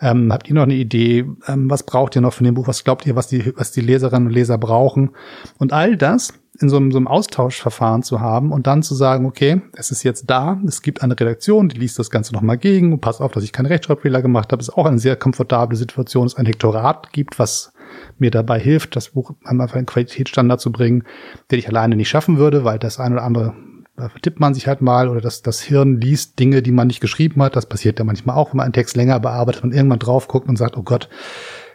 Ähm, 0.00 0.32
habt 0.32 0.48
ihr 0.48 0.54
noch 0.54 0.62
eine 0.62 0.74
Idee? 0.74 1.26
Ähm, 1.46 1.70
was 1.70 1.84
braucht 1.84 2.16
ihr 2.16 2.22
noch 2.22 2.32
von 2.32 2.44
dem 2.44 2.54
Buch? 2.54 2.68
Was 2.68 2.84
glaubt 2.84 3.06
ihr, 3.06 3.16
was 3.16 3.28
die, 3.28 3.52
was 3.56 3.72
die 3.72 3.80
Leserinnen 3.80 4.28
und 4.28 4.34
Leser 4.34 4.58
brauchen? 4.58 5.10
Und 5.58 5.72
all 5.72 5.96
das 5.96 6.32
in 6.60 6.68
so 6.68 6.76
einem, 6.76 6.90
so 6.90 6.98
einem 6.98 7.06
Austauschverfahren 7.06 8.02
zu 8.02 8.20
haben 8.20 8.52
und 8.52 8.66
dann 8.66 8.82
zu 8.82 8.94
sagen, 8.94 9.26
okay, 9.26 9.62
es 9.74 9.90
ist 9.90 10.02
jetzt 10.02 10.28
da, 10.28 10.60
es 10.66 10.82
gibt 10.82 11.02
eine 11.02 11.18
Redaktion, 11.18 11.68
die 11.68 11.78
liest 11.78 11.98
das 11.98 12.10
Ganze 12.10 12.34
nochmal 12.34 12.58
gegen 12.58 12.92
und 12.92 13.00
pass 13.00 13.20
auf, 13.20 13.32
dass 13.32 13.44
ich 13.44 13.52
keinen 13.52 13.66
Rechtschreibfehler 13.66 14.22
gemacht 14.22 14.50
habe, 14.50 14.60
ist 14.60 14.70
auch 14.70 14.86
eine 14.86 14.98
sehr 14.98 15.14
komfortable 15.14 15.76
Situation, 15.76 16.26
es 16.26 16.34
ein 16.34 16.46
Lektorat 16.46 17.12
gibt, 17.12 17.38
was 17.38 17.72
mir 18.18 18.30
dabei 18.30 18.58
hilft, 18.58 18.96
das 18.96 19.10
Buch 19.10 19.32
einmal 19.44 19.66
auf 19.66 19.74
einen 19.74 19.86
Qualitätsstandard 19.86 20.60
zu 20.60 20.72
bringen, 20.72 21.04
den 21.50 21.58
ich 21.60 21.68
alleine 21.68 21.96
nicht 21.96 22.08
schaffen 22.08 22.38
würde, 22.38 22.64
weil 22.64 22.78
das 22.78 22.98
eine 22.98 23.16
oder 23.16 23.24
andere 23.24 23.54
da 23.98 24.08
vertippt 24.08 24.40
man 24.40 24.54
sich 24.54 24.66
halt 24.66 24.80
mal 24.80 25.08
oder 25.08 25.20
das, 25.20 25.42
das 25.42 25.60
Hirn 25.60 26.00
liest 26.00 26.38
Dinge, 26.38 26.62
die 26.62 26.72
man 26.72 26.86
nicht 26.86 27.00
geschrieben 27.00 27.42
hat. 27.42 27.56
Das 27.56 27.66
passiert 27.66 27.98
ja 27.98 28.04
manchmal 28.04 28.36
auch, 28.36 28.50
wenn 28.50 28.58
man 28.58 28.64
einen 28.64 28.72
Text 28.72 28.96
länger 28.96 29.18
bearbeitet 29.18 29.64
und 29.64 29.74
irgendwann 29.74 29.98
drauf 29.98 30.28
guckt 30.28 30.48
und 30.48 30.56
sagt, 30.56 30.76
oh 30.76 30.82
Gott, 30.82 31.08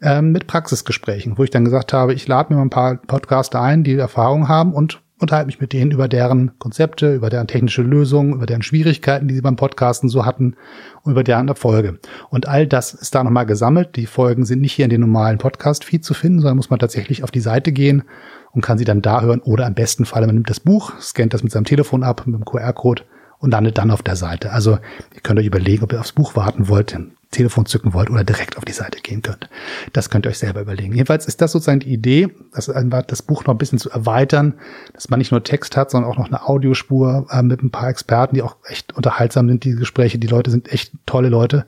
ähm, 0.02 0.32
mit 0.32 0.46
Praxisgesprächen, 0.48 1.38
wo 1.38 1.44
ich 1.44 1.50
dann 1.50 1.66
gesagt 1.66 1.92
habe, 1.94 2.14
ich 2.14 2.28
lade 2.28 2.54
mir 2.54 2.58
mal 2.58 2.66
ein 2.66 2.70
paar 2.70 2.98
Podcaster 2.98 3.60
ein, 3.60 3.84
die 3.84 3.96
Erfahrung 3.96 4.48
haben 4.48 4.74
und 4.74 5.02
unterhalte 5.20 5.48
mich 5.48 5.60
mit 5.60 5.74
denen 5.74 5.92
über 5.92 6.08
deren 6.08 6.58
Konzepte, 6.60 7.16
über 7.16 7.30
deren 7.30 7.48
technische 7.48 7.82
Lösungen, 7.82 8.34
über 8.34 8.46
deren 8.46 8.62
Schwierigkeiten, 8.62 9.28
die 9.28 9.36
sie 9.36 9.42
beim 9.42 9.56
Podcasten 9.56 10.10
so 10.10 10.26
hatten 10.26 10.56
und 11.04 11.14
über 11.14 11.24
deren 11.24 11.48
Erfolge. 11.48 12.00
Und 12.30 12.48
all 12.48 12.68
das 12.68 12.94
ist 12.94 13.16
da 13.16 13.24
nochmal 13.24 13.46
gesammelt. 13.46 13.96
Die 13.96 14.06
Folgen 14.06 14.46
sind 14.46 14.62
nicht 14.62 14.74
hier 14.74 14.86
in 14.86 14.92
den 14.92 15.02
normalen 15.02 15.40
Podcast-Feed 15.40 16.06
zu 16.06 16.14
finden, 16.14 16.40
sondern 16.42 16.58
muss 16.58 16.70
man 16.70 16.80
tatsächlich 16.80 17.24
auf 17.24 17.32
die 17.32 17.40
Seite 17.40 17.72
gehen 17.72 18.04
und 18.52 18.62
kann 18.62 18.78
sie 18.78 18.86
dann 18.86 19.02
da 19.02 19.22
hören 19.22 19.42
oder 19.42 19.66
im 19.68 19.74
besten 19.74 20.06
Fall, 20.06 20.26
man 20.26 20.36
nimmt 20.36 20.50
das 20.50 20.60
Buch, 20.60 20.94
scannt 21.00 21.34
das 21.34 21.44
mit 21.44 21.52
seinem 21.52 21.66
Telefon 21.66 22.04
ab, 22.04 22.24
mit 22.26 22.36
dem 22.36 22.46
QR-Code 22.46 23.04
und 23.40 23.52
landet 23.52 23.78
dann 23.78 23.92
auf 23.92 24.04
der 24.04 24.16
Seite. 24.16 24.52
Also 24.52 24.80
ihr 25.14 25.22
könnt 25.22 25.40
euch 25.40 25.46
überlegen, 25.46 25.84
ob 25.84 25.94
ihr 25.94 26.00
aufs 26.00 26.12
Buch 26.12 26.36
warten 26.36 26.68
wollt, 26.68 26.98
Telefon 27.32 27.66
zücken 27.66 27.94
wollt 27.94 28.10
oder 28.10 28.24
direkt 28.24 28.58
auf 28.58 28.66
die 28.66 28.72
Seite 28.72 29.02
gehen 29.02 29.22
könnt. 29.22 29.50
Das 29.94 30.10
könnt 30.10 30.26
ihr 30.26 30.30
euch 30.30 30.38
selber 30.38 30.62
überlegen. 30.62 30.94
Jedenfalls 30.94 31.26
ist 31.26 31.42
das 31.42 31.52
sozusagen 31.52 31.82
die 31.82 31.92
Idee, 31.92 32.30
das, 32.54 32.72
das 33.08 33.22
Buch 33.22 33.46
noch 33.46 33.54
ein 33.54 33.58
bisschen 33.58 33.80
zu 33.80 33.90
erweitern, 33.90 34.54
dass 34.94 35.10
man 35.10 35.20
nicht 35.20 35.32
nur 35.32 35.44
Text 35.44 35.76
hat, 35.76 35.92
sondern 35.92 36.10
auch 36.10 36.18
noch 36.18 36.28
eine 36.28 36.48
Audiospur 36.48 37.28
äh, 37.30 37.42
mit 37.44 37.62
ein 37.62 37.72
paar 37.72 37.90
Experten, 37.90 38.36
die 38.36 38.42
auch 38.42 38.56
echt 38.66 38.96
unterhaltsam 38.96 39.50
sind, 39.50 39.66
die 39.66 39.76
Gespräche. 39.76 40.20
Die 40.20 40.28
Leute 40.28 40.52
sind 40.52 40.72
echt 40.72 40.94
tolle 41.06 41.30
Leute. 41.30 41.66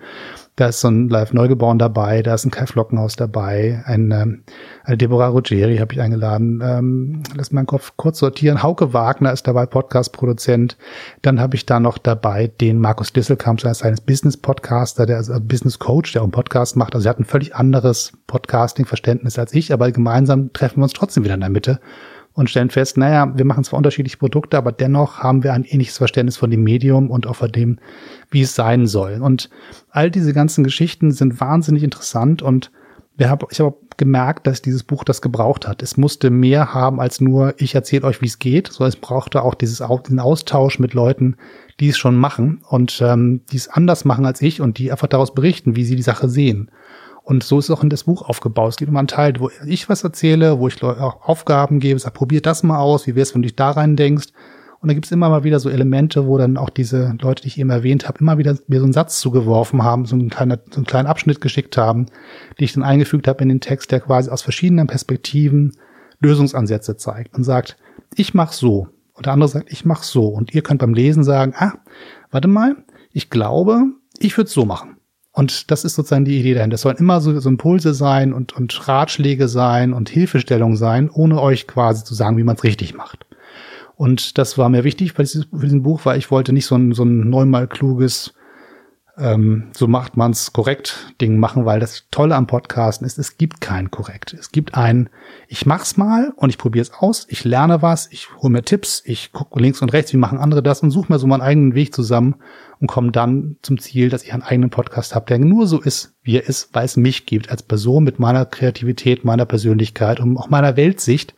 Da 0.60 0.68
ist 0.68 0.82
so 0.82 0.90
ein 0.90 1.08
Live 1.08 1.32
Neugeboren 1.32 1.80
dabei, 1.80 2.22
da 2.22 2.34
ist 2.34 2.46
ein 2.46 2.52
Kai 2.52 2.66
Flockenhaus 2.66 3.16
dabei, 3.16 3.82
ein, 3.86 4.12
ähm, 4.12 4.44
eine 4.84 4.98
Deborah 4.98 5.30
Ruggeri 5.30 5.78
habe 5.78 5.94
ich 5.94 6.02
eingeladen. 6.02 6.62
Ähm, 6.62 7.24
lass 7.34 7.54
meinen 7.54 7.66
Kopf 7.66 7.94
kurz 7.96 8.20
sortieren. 8.20 8.62
Hauke 8.62 8.92
Wagner 8.92 9.32
ist 9.32 9.48
dabei, 9.48 9.66
Podcast-Produzent. 9.66 10.76
Dann 11.22 11.40
habe 11.40 11.56
ich 11.56 11.66
da 11.66 11.80
noch 11.80 11.98
dabei 11.98 12.48
den 12.48 12.78
Markus 12.78 13.14
Disselkamp, 13.14 13.62
seines 13.62 14.02
Business-Podcaster, 14.02 15.06
der 15.06 15.22
ist 15.22 15.30
also 15.30 15.42
Business-Coach, 15.42 16.12
der 16.12 16.24
auch 16.24 16.26
einen 16.26 16.34
Podcast 16.34 16.76
macht. 16.76 16.94
Also 16.94 17.08
er 17.08 17.12
hat 17.12 17.20
ein 17.22 17.26
völlig 17.26 17.56
anderes 17.56 18.12
Podcasting-Verständnis 18.28 19.40
als 19.40 19.54
ich, 19.54 19.72
aber 19.72 19.90
gemeinsam 19.94 20.52
treffen 20.52 20.82
wir 20.82 20.84
uns 20.84 20.94
trotzdem 20.94 21.24
wieder 21.24 21.36
in 21.36 21.40
der 21.40 21.50
Mitte 21.50 21.80
und 22.40 22.50
stellen 22.50 22.70
fest, 22.70 22.98
naja, 22.98 23.32
wir 23.36 23.44
machen 23.44 23.66
zwar 23.66 23.78
unterschiedliche 23.78 24.18
Produkte, 24.18 24.58
aber 24.58 24.72
dennoch 24.72 25.20
haben 25.20 25.44
wir 25.44 25.52
ein 25.52 25.66
ähnliches 25.66 25.98
Verständnis 25.98 26.38
von 26.38 26.50
dem 26.50 26.64
Medium 26.64 27.12
und 27.12 27.28
auch 27.28 27.36
von 27.36 27.52
dem, 27.52 27.80
wie 28.32 28.42
es 28.42 28.56
sein 28.56 28.88
soll. 28.88 29.20
Und 29.22 29.50
all 29.92 30.10
diese 30.10 30.34
ganzen 30.34 30.64
Geschichten 30.64 31.12
sind 31.12 31.42
wahnsinnig 31.42 31.84
interessant 31.84 32.42
und 32.42 32.72
wir 33.18 33.30
hab, 33.30 33.52
ich 33.52 33.60
habe 33.60 33.76
gemerkt, 33.98 34.48
dass 34.48 34.62
dieses 34.62 34.84
Buch 34.84 35.04
das 35.04 35.22
gebraucht 35.22 35.68
hat. 35.68 35.84
Es 35.84 35.98
musste 35.98 36.30
mehr 36.30 36.74
haben 36.74 37.02
als 37.02 37.20
nur, 37.20 37.54
ich 37.58 37.76
erzähle 37.76 38.06
euch, 38.06 38.22
wie 38.22 38.28
es 38.28 38.40
geht, 38.40 38.70
sondern 38.70 38.90
es 38.90 38.96
brauchte 38.96 39.42
auch 39.42 39.54
dieses, 39.54 39.84
diesen 40.06 40.20
Austausch 40.22 40.80
mit 40.80 40.94
Leuten, 40.94 41.36
die 41.82 41.90
es 41.90 41.98
schon 41.98 42.16
machen 42.16 42.62
und 42.70 43.02
ähm, 43.02 43.42
die 43.52 43.58
es 43.58 43.68
anders 43.68 44.06
machen 44.06 44.26
als 44.26 44.42
ich 44.42 44.62
und 44.62 44.78
die 44.78 44.94
einfach 44.94 45.08
daraus 45.08 45.34
berichten, 45.34 45.76
wie 45.76 45.84
sie 45.84 45.98
die 45.98 46.02
Sache 46.02 46.30
sehen. 46.30 46.72
Und 47.30 47.44
so 47.44 47.60
ist 47.60 47.66
es 47.66 47.72
auch 47.78 47.84
in 47.84 47.92
das 47.92 48.06
Buch 48.06 48.24
aufgebaut. 48.24 48.70
Es 48.70 48.78
gibt 48.78 48.90
immer 48.90 48.98
einen 48.98 49.08
Teil, 49.08 49.36
wo 49.38 49.52
ich 49.64 49.88
was 49.88 50.04
erzähle, 50.04 50.58
wo 50.58 50.68
ich 50.68 50.82
auch 50.82 51.22
Aufgaben 51.22 51.80
gebe, 51.80 52.00
sage, 52.00 52.16
probier 52.16 52.42
das 52.42 52.64
mal 52.64 52.80
aus, 52.80 53.06
wie 53.06 53.14
wär's, 53.14 53.36
wenn 53.36 53.44
du 53.44 53.46
dich 53.46 53.56
da 53.56 53.70
rein 53.70 53.96
denkst. 53.96 54.30
Und 54.80 54.88
da 54.88 54.96
gibt's 54.96 55.12
immer 55.12 55.30
mal 55.30 55.44
wieder 55.44 55.60
so 55.60 55.70
Elemente, 55.70 56.26
wo 56.26 56.40
dann 56.40 56.58
auch 56.58 56.72
diese 56.72 57.16
Leute, 57.22 57.44
die 57.44 57.50
ich 57.50 57.60
eben 57.60 57.70
erwähnt 57.70 58.08
habe, 58.08 58.18
immer 58.20 58.40
wieder 58.40 58.58
mir 58.66 58.80
so 58.80 58.86
einen 58.86 58.94
Satz 58.94 59.20
zugeworfen 59.20 59.84
haben, 59.84 60.06
so 60.06 60.16
einen, 60.16 60.32
kleinen, 60.32 60.58
so 60.72 60.78
einen 60.78 60.88
kleinen 60.88 61.08
Abschnitt 61.08 61.40
geschickt 61.40 61.78
haben, 61.78 62.08
die 62.60 62.64
ich 62.64 62.74
dann 62.74 62.82
eingefügt 62.82 63.28
habe 63.28 63.44
in 63.44 63.50
den 63.50 63.62
Text, 63.62 63.92
der 63.92 64.00
quasi 64.00 64.32
aus 64.32 64.42
verschiedenen 64.42 64.88
Perspektiven 64.88 65.78
Lösungsansätze 66.22 66.98
zeigt 66.98 67.36
und 67.36 67.44
sagt, 67.44 67.78
ich 68.16 68.34
mach 68.34 68.54
so. 68.54 68.88
Und 69.14 69.28
der 69.28 69.34
andere 69.34 69.50
sagt, 69.50 69.72
ich 69.72 69.86
mach 69.86 70.02
so. 70.02 70.30
Und 70.30 70.56
ihr 70.56 70.64
könnt 70.64 70.82
beim 70.82 70.96
Lesen 70.96 71.24
sagen, 71.24 71.54
ah, 71.56 71.74
warte 72.32 72.48
mal, 72.48 72.76
ich 73.12 73.30
glaube, 73.30 73.84
ich 74.18 74.36
würde 74.36 74.50
so 74.50 74.66
machen. 74.66 74.96
Und 75.32 75.72
das 75.72 75.86
ist 75.86 75.96
sozusagen 75.96 76.26
die 76.26 76.40
Idee 76.40 76.56
dahinter. 76.56 76.74
Das 76.74 76.82
sollen 76.82 76.98
immer 76.98 77.22
so, 77.22 77.40
so 77.40 77.50
Impulse 77.50 77.94
sein 77.94 78.34
und, 78.34 78.54
und 78.54 78.88
Ratschläge 78.88 79.48
sein 79.48 79.94
und 79.94 80.10
Hilfestellung 80.10 80.76
sein, 80.76 81.10
ohne 81.10 81.42
euch 81.42 81.68
quasi 81.68 82.04
zu 82.04 82.16
sagen, 82.16 82.38
wie 82.38 82.44
man 82.44 82.56
es 82.56 82.64
richtig 82.64 82.96
macht. 82.96 83.26
Und 83.96 84.38
das 84.38 84.58
war 84.58 84.70
mir 84.70 84.84
wichtig 84.84 85.14
bei 85.14 85.24
diesem, 85.24 85.46
für 85.52 85.66
diesem 85.66 85.84
Buch, 85.84 86.02
weil 86.06 86.18
ich 86.18 86.32
wollte 86.32 86.54
nicht 86.54 86.66
so 86.66 86.76
ein, 86.76 86.94
so 86.94 87.04
ein 87.04 87.30
neunmal 87.30 87.68
kluges 87.68 88.34
ähm, 89.20 89.70
so 89.76 89.88
macht 89.88 90.18
man's 90.18 90.54
korrekt 90.54 91.14
Ding 91.22 91.38
machen, 91.38 91.66
weil 91.66 91.80
das 91.80 92.06
Tolle 92.12 92.36
am 92.36 92.48
Podcasten 92.48 93.06
ist, 93.06 93.20
es 93.20 93.38
gibt 93.38 93.62
kein 93.62 93.92
korrekt. 93.92 94.34
Es 94.34 94.52
gibt 94.52 94.76
ein, 94.76 95.10
ich 95.48 95.66
mach's 95.66 95.98
mal 95.98 96.32
und 96.36 96.50
ich 96.50 96.58
probiere 96.58 96.84
es 96.84 96.94
aus, 96.94 97.26
ich 97.30 97.44
lerne 97.44 97.82
was, 97.82 98.12
ich 98.12 98.30
hole 98.38 98.52
mir 98.52 98.64
Tipps, 98.64 99.02
ich 99.06 99.32
gucke 99.32 99.60
links 99.60 99.82
und 99.82 99.94
rechts, 99.94 100.14
wie 100.14 100.18
machen 100.18 100.38
andere 100.38 100.64
das 100.64 100.82
und 100.82 100.92
suche 100.92 101.12
mir 101.12 101.20
so 101.20 101.28
meinen 101.28 101.42
eigenen 101.42 101.76
Weg 101.76 101.94
zusammen 101.94 102.36
und 102.80 102.88
komme 102.88 103.12
dann 103.12 103.58
zum 103.62 103.80
Ziel, 103.80 104.10
dass 104.10 104.24
ich 104.24 104.34
einen 104.34 104.44
eigenen 104.44 104.70
Podcast 104.70 105.14
habe, 105.14 105.26
der 105.26 105.40
nur 105.40 105.68
so 105.68 105.82
ist, 105.82 106.16
wie 106.24 106.38
er 106.38 106.48
ist, 106.48 106.70
weil 106.74 106.86
es 106.86 106.98
mich 106.98 107.26
gibt 107.26 107.52
als 107.52 107.64
Person 107.64 108.04
mit 108.04 108.20
meiner 108.20 108.46
Kreativität, 108.46 109.26
meiner 109.26 109.46
Persönlichkeit 109.46 110.20
und 110.20 110.38
auch 110.38 110.50
meiner 110.50 110.78
Weltsicht. 110.78 111.36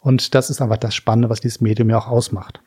Und 0.00 0.34
das 0.34 0.50
ist 0.50 0.62
einfach 0.62 0.76
das 0.76 0.94
Spannende, 0.94 1.28
was 1.28 1.40
dieses 1.40 1.60
Medium 1.60 1.90
ja 1.90 1.98
auch 1.98 2.08
ausmacht. 2.08 2.60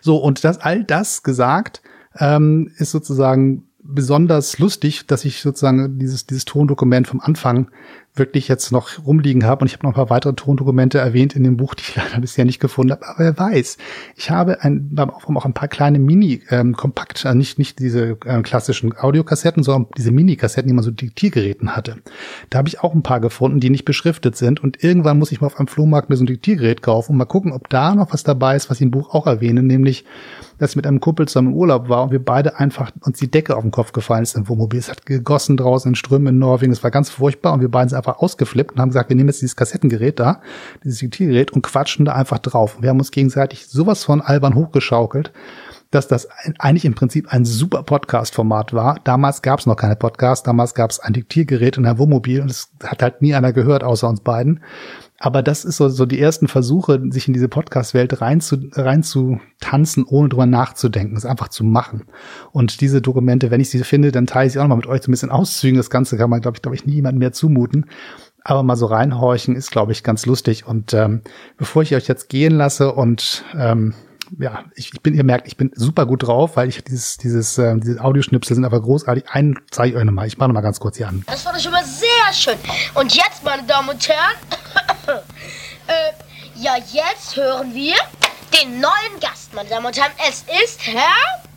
So, 0.00 0.16
und 0.16 0.42
das 0.42 0.58
all 0.58 0.82
das 0.82 1.22
gesagt, 1.22 1.82
ähm, 2.16 2.70
ist 2.76 2.90
sozusagen 2.90 3.64
besonders 3.80 4.58
lustig, 4.58 5.06
dass 5.06 5.24
ich 5.24 5.40
sozusagen 5.40 5.98
dieses, 5.98 6.26
dieses 6.26 6.44
Tondokument 6.44 7.06
vom 7.06 7.20
Anfang 7.20 7.70
wirklich 8.18 8.48
jetzt 8.48 8.72
noch 8.72 9.04
rumliegen 9.06 9.44
habe. 9.44 9.62
Und 9.62 9.66
ich 9.68 9.74
habe 9.74 9.86
noch 9.86 9.92
ein 9.92 9.96
paar 9.96 10.10
weitere 10.10 10.34
Tondokumente 10.34 10.98
erwähnt 10.98 11.34
in 11.36 11.44
dem 11.44 11.56
Buch, 11.56 11.74
die 11.74 11.82
ich 11.82 11.96
leider 11.96 12.20
bisher 12.20 12.44
nicht 12.44 12.60
gefunden 12.60 12.92
habe. 12.92 13.06
Aber 13.06 13.18
wer 13.18 13.38
weiß, 13.38 13.78
ich 14.16 14.30
habe 14.30 14.62
ein, 14.62 14.94
auch 14.96 15.44
ein 15.44 15.54
paar 15.54 15.68
kleine 15.68 15.98
Mini-Kompakt, 15.98 17.24
ähm, 17.24 17.28
also 17.28 17.38
nicht, 17.38 17.58
nicht 17.58 17.78
diese 17.78 18.18
äh, 18.24 18.42
klassischen 18.42 18.96
Audiokassetten, 18.96 19.62
sondern 19.62 19.90
diese 19.96 20.10
Mini-Kassetten, 20.10 20.68
die 20.68 20.74
man 20.74 20.84
so 20.84 20.90
Diktiergeräten 20.90 21.76
hatte. 21.76 21.96
Da 22.50 22.58
habe 22.58 22.68
ich 22.68 22.80
auch 22.80 22.94
ein 22.94 23.02
paar 23.02 23.20
gefunden, 23.20 23.60
die 23.60 23.70
nicht 23.70 23.84
beschriftet 23.84 24.36
sind. 24.36 24.62
Und 24.62 24.82
irgendwann 24.82 25.18
muss 25.18 25.32
ich 25.32 25.40
mal 25.40 25.46
auf 25.46 25.58
einem 25.58 25.68
Flohmarkt 25.68 26.10
mir 26.10 26.16
so 26.16 26.24
ein 26.24 26.26
Diktiergerät 26.26 26.82
kaufen 26.82 27.12
und 27.12 27.18
mal 27.18 27.24
gucken, 27.24 27.52
ob 27.52 27.68
da 27.68 27.94
noch 27.94 28.12
was 28.12 28.24
dabei 28.24 28.56
ist, 28.56 28.70
was 28.70 28.78
ich 28.78 28.82
im 28.82 28.90
Buch 28.90 29.14
auch 29.14 29.26
erwähne, 29.26 29.62
nämlich 29.62 30.04
dass 30.58 30.70
ich 30.70 30.76
mit 30.76 30.86
einem 30.86 31.00
Kumpel 31.00 31.26
zusammen 31.28 31.48
im 31.48 31.54
Urlaub 31.54 31.88
war 31.88 32.02
und 32.02 32.10
wir 32.10 32.22
beide 32.22 32.58
einfach 32.58 32.90
uns 33.00 33.18
die 33.18 33.30
Decke 33.30 33.56
auf 33.56 33.62
den 33.62 33.70
Kopf 33.70 33.92
gefallen 33.92 34.24
ist 34.24 34.36
im 34.36 34.48
Wohnmobil. 34.48 34.78
Es 34.78 34.90
hat 34.90 35.06
gegossen 35.06 35.56
draußen 35.56 35.90
in 35.90 35.94
Strömen 35.94 36.34
in 36.34 36.38
Norwegen. 36.38 36.72
Es 36.72 36.82
war 36.82 36.90
ganz 36.90 37.10
furchtbar 37.10 37.52
und 37.52 37.60
wir 37.60 37.70
beiden 37.70 37.88
sind 37.88 37.98
einfach 37.98 38.07
ausgeflippt 38.16 38.72
und 38.72 38.80
haben 38.80 38.90
gesagt, 38.90 39.08
wir 39.08 39.16
nehmen 39.16 39.28
jetzt 39.28 39.42
dieses 39.42 39.56
Kassettengerät 39.56 40.18
da, 40.18 40.40
dieses 40.84 40.98
Diktiergerät 40.98 41.52
und 41.52 41.62
quatschen 41.62 42.04
da 42.04 42.14
einfach 42.14 42.38
drauf. 42.38 42.78
Wir 42.80 42.90
haben 42.90 42.98
uns 42.98 43.10
gegenseitig 43.10 43.66
sowas 43.66 44.04
von 44.04 44.20
albern 44.20 44.54
hochgeschaukelt 44.54 45.32
dass 45.90 46.08
das 46.08 46.28
eigentlich 46.58 46.84
im 46.84 46.94
Prinzip 46.94 47.32
ein 47.32 47.44
super 47.44 47.82
Podcast-Format 47.82 48.74
war. 48.74 49.00
Damals 49.04 49.40
gab 49.40 49.60
es 49.60 49.66
noch 49.66 49.76
keine 49.76 49.96
Podcasts, 49.96 50.44
damals 50.44 50.74
gab 50.74 50.90
es 50.90 51.00
ein 51.00 51.14
Diktiergerät 51.14 51.78
und 51.78 51.86
ein 51.86 51.98
Wohnmobil 51.98 52.42
und 52.42 52.50
es 52.50 52.70
hat 52.84 53.02
halt 53.02 53.22
nie 53.22 53.34
einer 53.34 53.52
gehört, 53.52 53.82
außer 53.82 54.08
uns 54.08 54.20
beiden. 54.20 54.60
Aber 55.20 55.42
das 55.42 55.64
ist 55.64 55.78
so, 55.78 55.88
so 55.88 56.06
die 56.06 56.20
ersten 56.20 56.46
Versuche, 56.46 57.00
sich 57.10 57.26
in 57.26 57.34
diese 57.34 57.48
Podcast-Welt 57.48 58.20
rein 58.20 58.40
zu, 58.40 58.56
rein 58.72 59.02
zu 59.02 59.40
tanzen, 59.60 60.04
ohne 60.04 60.28
drüber 60.28 60.46
nachzudenken, 60.46 61.16
es 61.16 61.24
einfach 61.24 61.48
zu 61.48 61.64
machen. 61.64 62.04
Und 62.52 62.80
diese 62.80 63.02
Dokumente, 63.02 63.50
wenn 63.50 63.60
ich 63.60 63.70
sie 63.70 63.82
finde, 63.82 64.12
dann 64.12 64.26
teile 64.26 64.46
ich 64.46 64.52
sie 64.52 64.58
auch 64.60 64.64
nochmal 64.64 64.78
mit 64.78 64.86
euch 64.86 65.02
so 65.02 65.10
ein 65.10 65.12
bisschen 65.12 65.30
Auszügen. 65.30 65.76
Das 65.76 65.90
Ganze 65.90 66.16
kann 66.16 66.30
man, 66.30 66.40
glaube 66.40 66.56
ich, 66.56 66.62
glaube 66.62 66.76
ich, 66.76 66.86
niemandem 66.86 67.18
mehr 67.18 67.32
zumuten. 67.32 67.86
Aber 68.44 68.62
mal 68.62 68.76
so 68.76 68.86
reinhorchen 68.86 69.56
ist, 69.56 69.72
glaube 69.72 69.90
ich, 69.90 70.04
ganz 70.04 70.24
lustig. 70.24 70.66
Und 70.66 70.94
ähm, 70.94 71.22
bevor 71.56 71.82
ich 71.82 71.96
euch 71.96 72.06
jetzt 72.06 72.28
gehen 72.28 72.54
lasse 72.54 72.92
und 72.92 73.44
ähm, 73.56 73.94
ja, 74.38 74.64
ich, 74.74 74.92
ich 74.92 75.00
bin, 75.00 75.14
ihr 75.14 75.24
merkt, 75.24 75.46
ich 75.46 75.56
bin 75.56 75.70
super 75.74 76.06
gut 76.06 76.24
drauf, 76.24 76.56
weil 76.56 76.68
ich 76.68 76.82
dieses, 76.84 77.16
dieses, 77.16 77.58
äh, 77.58 77.76
diese 77.78 78.02
Audioschnipsel 78.02 78.54
sind 78.54 78.64
aber 78.64 78.80
großartig. 78.80 79.28
Einen 79.30 79.58
zeige 79.70 79.90
ich 79.90 79.96
euch 79.96 80.04
nochmal. 80.04 80.26
Ich 80.26 80.38
mache 80.38 80.48
nochmal 80.48 80.62
ganz 80.62 80.80
kurz 80.80 80.96
hier 80.96 81.08
an. 81.08 81.24
Das 81.26 81.44
war 81.44 81.52
doch 81.52 81.60
schon 81.60 81.72
mal 81.72 81.84
sehr 81.84 82.32
schön. 82.32 82.58
Und 82.94 83.14
jetzt, 83.14 83.44
meine 83.44 83.62
Damen 83.64 83.88
und 83.88 84.08
Herren, 84.08 84.36
äh, 85.86 85.92
ja, 86.56 86.76
jetzt 86.76 87.36
hören 87.36 87.74
wir 87.74 87.94
den 88.60 88.80
neuen 88.80 89.20
Gast, 89.20 89.54
meine 89.54 89.68
Damen 89.68 89.86
und 89.86 89.96
Herren. 89.96 90.12
Es 90.28 90.44
ist 90.64 90.86
Herr. 90.86 91.02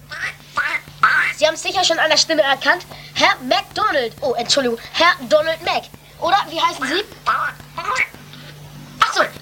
Sie 1.37 1.47
haben 1.47 1.55
es 1.55 1.63
sicher 1.63 1.83
schon 1.83 1.99
an 1.99 2.09
der 2.09 2.17
Stimme 2.17 2.41
erkannt. 2.43 2.85
Herr 3.13 3.35
McDonald. 3.43 4.13
Oh, 4.21 4.33
Entschuldigung, 4.33 4.77
Herr 4.93 5.13
Donald 5.27 5.63
Mac. 5.65 5.83
Oder 6.19 6.37
wie 6.49 6.59
heißen 6.59 6.85
Sie? 6.85 7.03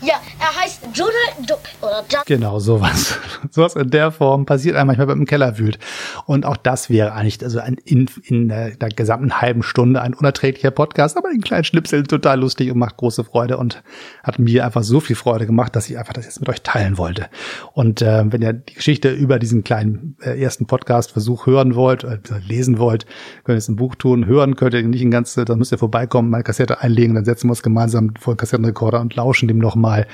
Ja, 0.01 0.15
er 0.39 0.63
heißt 0.63 0.81
Donald 0.95 1.49
Duck. 1.49 1.59
Oder 1.81 2.03
John 2.09 2.21
Genau, 2.25 2.59
sowas. 2.59 3.17
sowas 3.51 3.75
in 3.75 3.89
der 3.89 4.11
Form 4.11 4.45
passiert 4.45 4.75
einem 4.75 4.87
manchmal, 4.87 5.07
wenn 5.07 5.17
man 5.17 5.21
im 5.23 5.25
Keller 5.25 5.57
wühlt. 5.57 5.79
Und 6.25 6.45
auch 6.45 6.57
das 6.57 6.89
wäre 6.89 7.13
eigentlich, 7.13 7.43
also 7.43 7.59
ein, 7.59 7.77
in, 7.85 8.09
in 8.23 8.49
der, 8.49 8.71
der 8.71 8.89
gesamten 8.89 9.41
halben 9.41 9.63
Stunde 9.63 10.01
ein 10.01 10.13
unerträglicher 10.13 10.71
Podcast, 10.71 11.17
aber 11.17 11.29
in 11.31 11.41
kleinen 11.41 11.63
Schnipseln 11.63 12.05
total 12.05 12.39
lustig 12.39 12.71
und 12.71 12.77
macht 12.77 12.97
große 12.97 13.23
Freude 13.23 13.57
und 13.57 13.83
hat 14.23 14.39
mir 14.39 14.65
einfach 14.65 14.83
so 14.83 14.99
viel 14.99 15.15
Freude 15.15 15.45
gemacht, 15.45 15.75
dass 15.75 15.89
ich 15.89 15.97
einfach 15.97 16.13
das 16.13 16.25
jetzt 16.25 16.39
mit 16.39 16.49
euch 16.49 16.61
teilen 16.61 16.97
wollte. 16.97 17.27
Und 17.73 18.01
äh, 18.01 18.23
wenn 18.31 18.41
ihr 18.41 18.53
die 18.53 18.73
Geschichte 18.73 19.11
über 19.11 19.39
diesen 19.39 19.63
kleinen 19.63 20.15
äh, 20.21 20.41
ersten 20.41 20.65
Podcast-Versuch 20.65 21.45
hören 21.45 21.75
wollt, 21.75 22.03
äh, 22.03 22.19
lesen 22.47 22.79
wollt, 22.79 23.05
könnt 23.43 23.55
ihr 23.55 23.59
es 23.59 23.69
im 23.69 23.75
Buch 23.75 23.95
tun. 23.95 24.25
Hören 24.25 24.55
könnt 24.55 24.73
ihr 24.73 24.83
nicht 24.83 25.01
ein 25.01 25.11
ganzes, 25.11 25.45
dann 25.45 25.57
müsst 25.57 25.71
ihr 25.71 25.77
vorbeikommen, 25.77 26.29
mal 26.29 26.43
Kassette 26.43 26.81
einlegen, 26.81 27.15
dann 27.15 27.25
setzen 27.25 27.47
wir 27.47 27.51
uns 27.51 27.63
gemeinsam 27.63 28.13
vor 28.19 28.33
den 28.33 28.37
Kassettenrekorder 28.37 28.99
und 28.99 29.15
lauschen 29.15 29.47
dem 29.47 29.59
nochmal. 29.69 30.07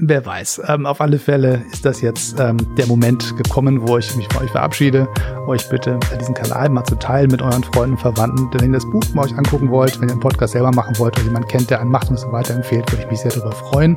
Wer 0.00 0.24
weiß. 0.24 0.62
Ähm, 0.68 0.86
auf 0.86 1.00
alle 1.00 1.18
Fälle 1.18 1.62
ist 1.70 1.84
das 1.84 2.00
jetzt 2.00 2.40
ähm, 2.40 2.56
der 2.76 2.86
Moment 2.86 3.36
gekommen, 3.36 3.86
wo 3.86 3.98
ich 3.98 4.16
mich 4.16 4.26
von 4.32 4.42
euch 4.42 4.50
verabschiede. 4.50 5.06
Euch 5.46 5.68
bitte 5.68 6.00
diesen 6.18 6.34
Kanal 6.34 6.70
mal 6.70 6.84
zu 6.84 6.96
teilen 6.96 7.30
mit 7.30 7.42
euren 7.42 7.62
Freunden, 7.62 7.98
Verwandten. 7.98 8.50
Denn 8.50 8.62
wenn 8.62 8.70
ihr 8.72 8.78
das 8.78 8.90
Buch 8.90 9.02
mal 9.14 9.26
euch 9.26 9.36
angucken 9.36 9.70
wollt, 9.70 10.00
wenn 10.00 10.08
ihr 10.08 10.12
einen 10.12 10.20
Podcast 10.20 10.54
selber 10.54 10.72
machen 10.72 10.98
wollt 10.98 11.16
oder 11.16 11.26
jemand 11.26 11.48
kennt, 11.48 11.70
der 11.70 11.80
einen 11.80 11.90
macht 11.90 12.08
und 12.08 12.14
es 12.14 12.26
weiterempfehlt, 12.32 12.90
würde 12.90 13.04
ich 13.04 13.10
mich 13.10 13.20
sehr 13.20 13.30
darüber 13.32 13.52
freuen. 13.52 13.96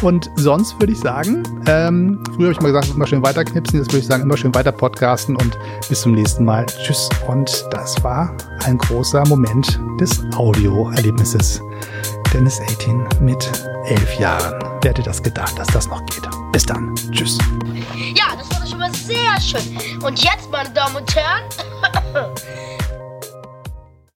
Und 0.00 0.30
sonst 0.36 0.80
würde 0.80 0.92
ich 0.92 0.98
sagen, 0.98 1.42
ähm, 1.66 2.22
früher 2.34 2.46
habe 2.46 2.52
ich 2.52 2.60
mal 2.60 2.72
gesagt, 2.72 2.94
immer 2.94 3.06
schön 3.06 3.22
weiterknipsen, 3.22 3.78
jetzt 3.78 3.92
würde 3.92 4.00
ich 4.00 4.06
sagen, 4.06 4.24
immer 4.24 4.36
schön 4.36 4.54
weiter 4.54 4.72
podcasten 4.72 5.36
und 5.36 5.58
bis 5.88 6.00
zum 6.00 6.12
nächsten 6.12 6.44
Mal. 6.44 6.66
Tschüss. 6.66 7.08
Und 7.28 7.68
das 7.70 8.02
war 8.02 8.34
ein 8.64 8.78
großer 8.78 9.24
Moment 9.28 9.78
des 10.00 10.24
Audioerlebnisses. 10.34 11.60
Dennis 12.32 12.60
18 12.60 13.04
mit 13.20 13.50
elf 13.86 14.18
Jahren. 14.18 14.54
Wer 14.82 14.90
hätte 14.90 15.02
das 15.02 15.22
gedacht, 15.22 15.58
dass 15.58 15.68
das 15.68 15.86
noch 15.88 16.04
geht? 16.06 16.22
Bis 16.52 16.64
dann. 16.64 16.94
Tschüss. 17.12 17.38
Ja, 18.14 18.36
das 18.36 18.60
war 18.60 18.66
schon 18.66 18.78
mal 18.78 18.92
sehr 18.94 19.40
schön. 19.40 19.78
Und 20.02 20.22
jetzt, 20.22 20.50
meine 20.50 20.70
Damen 20.70 20.96
und 20.96 21.14
Herren. 21.14 21.44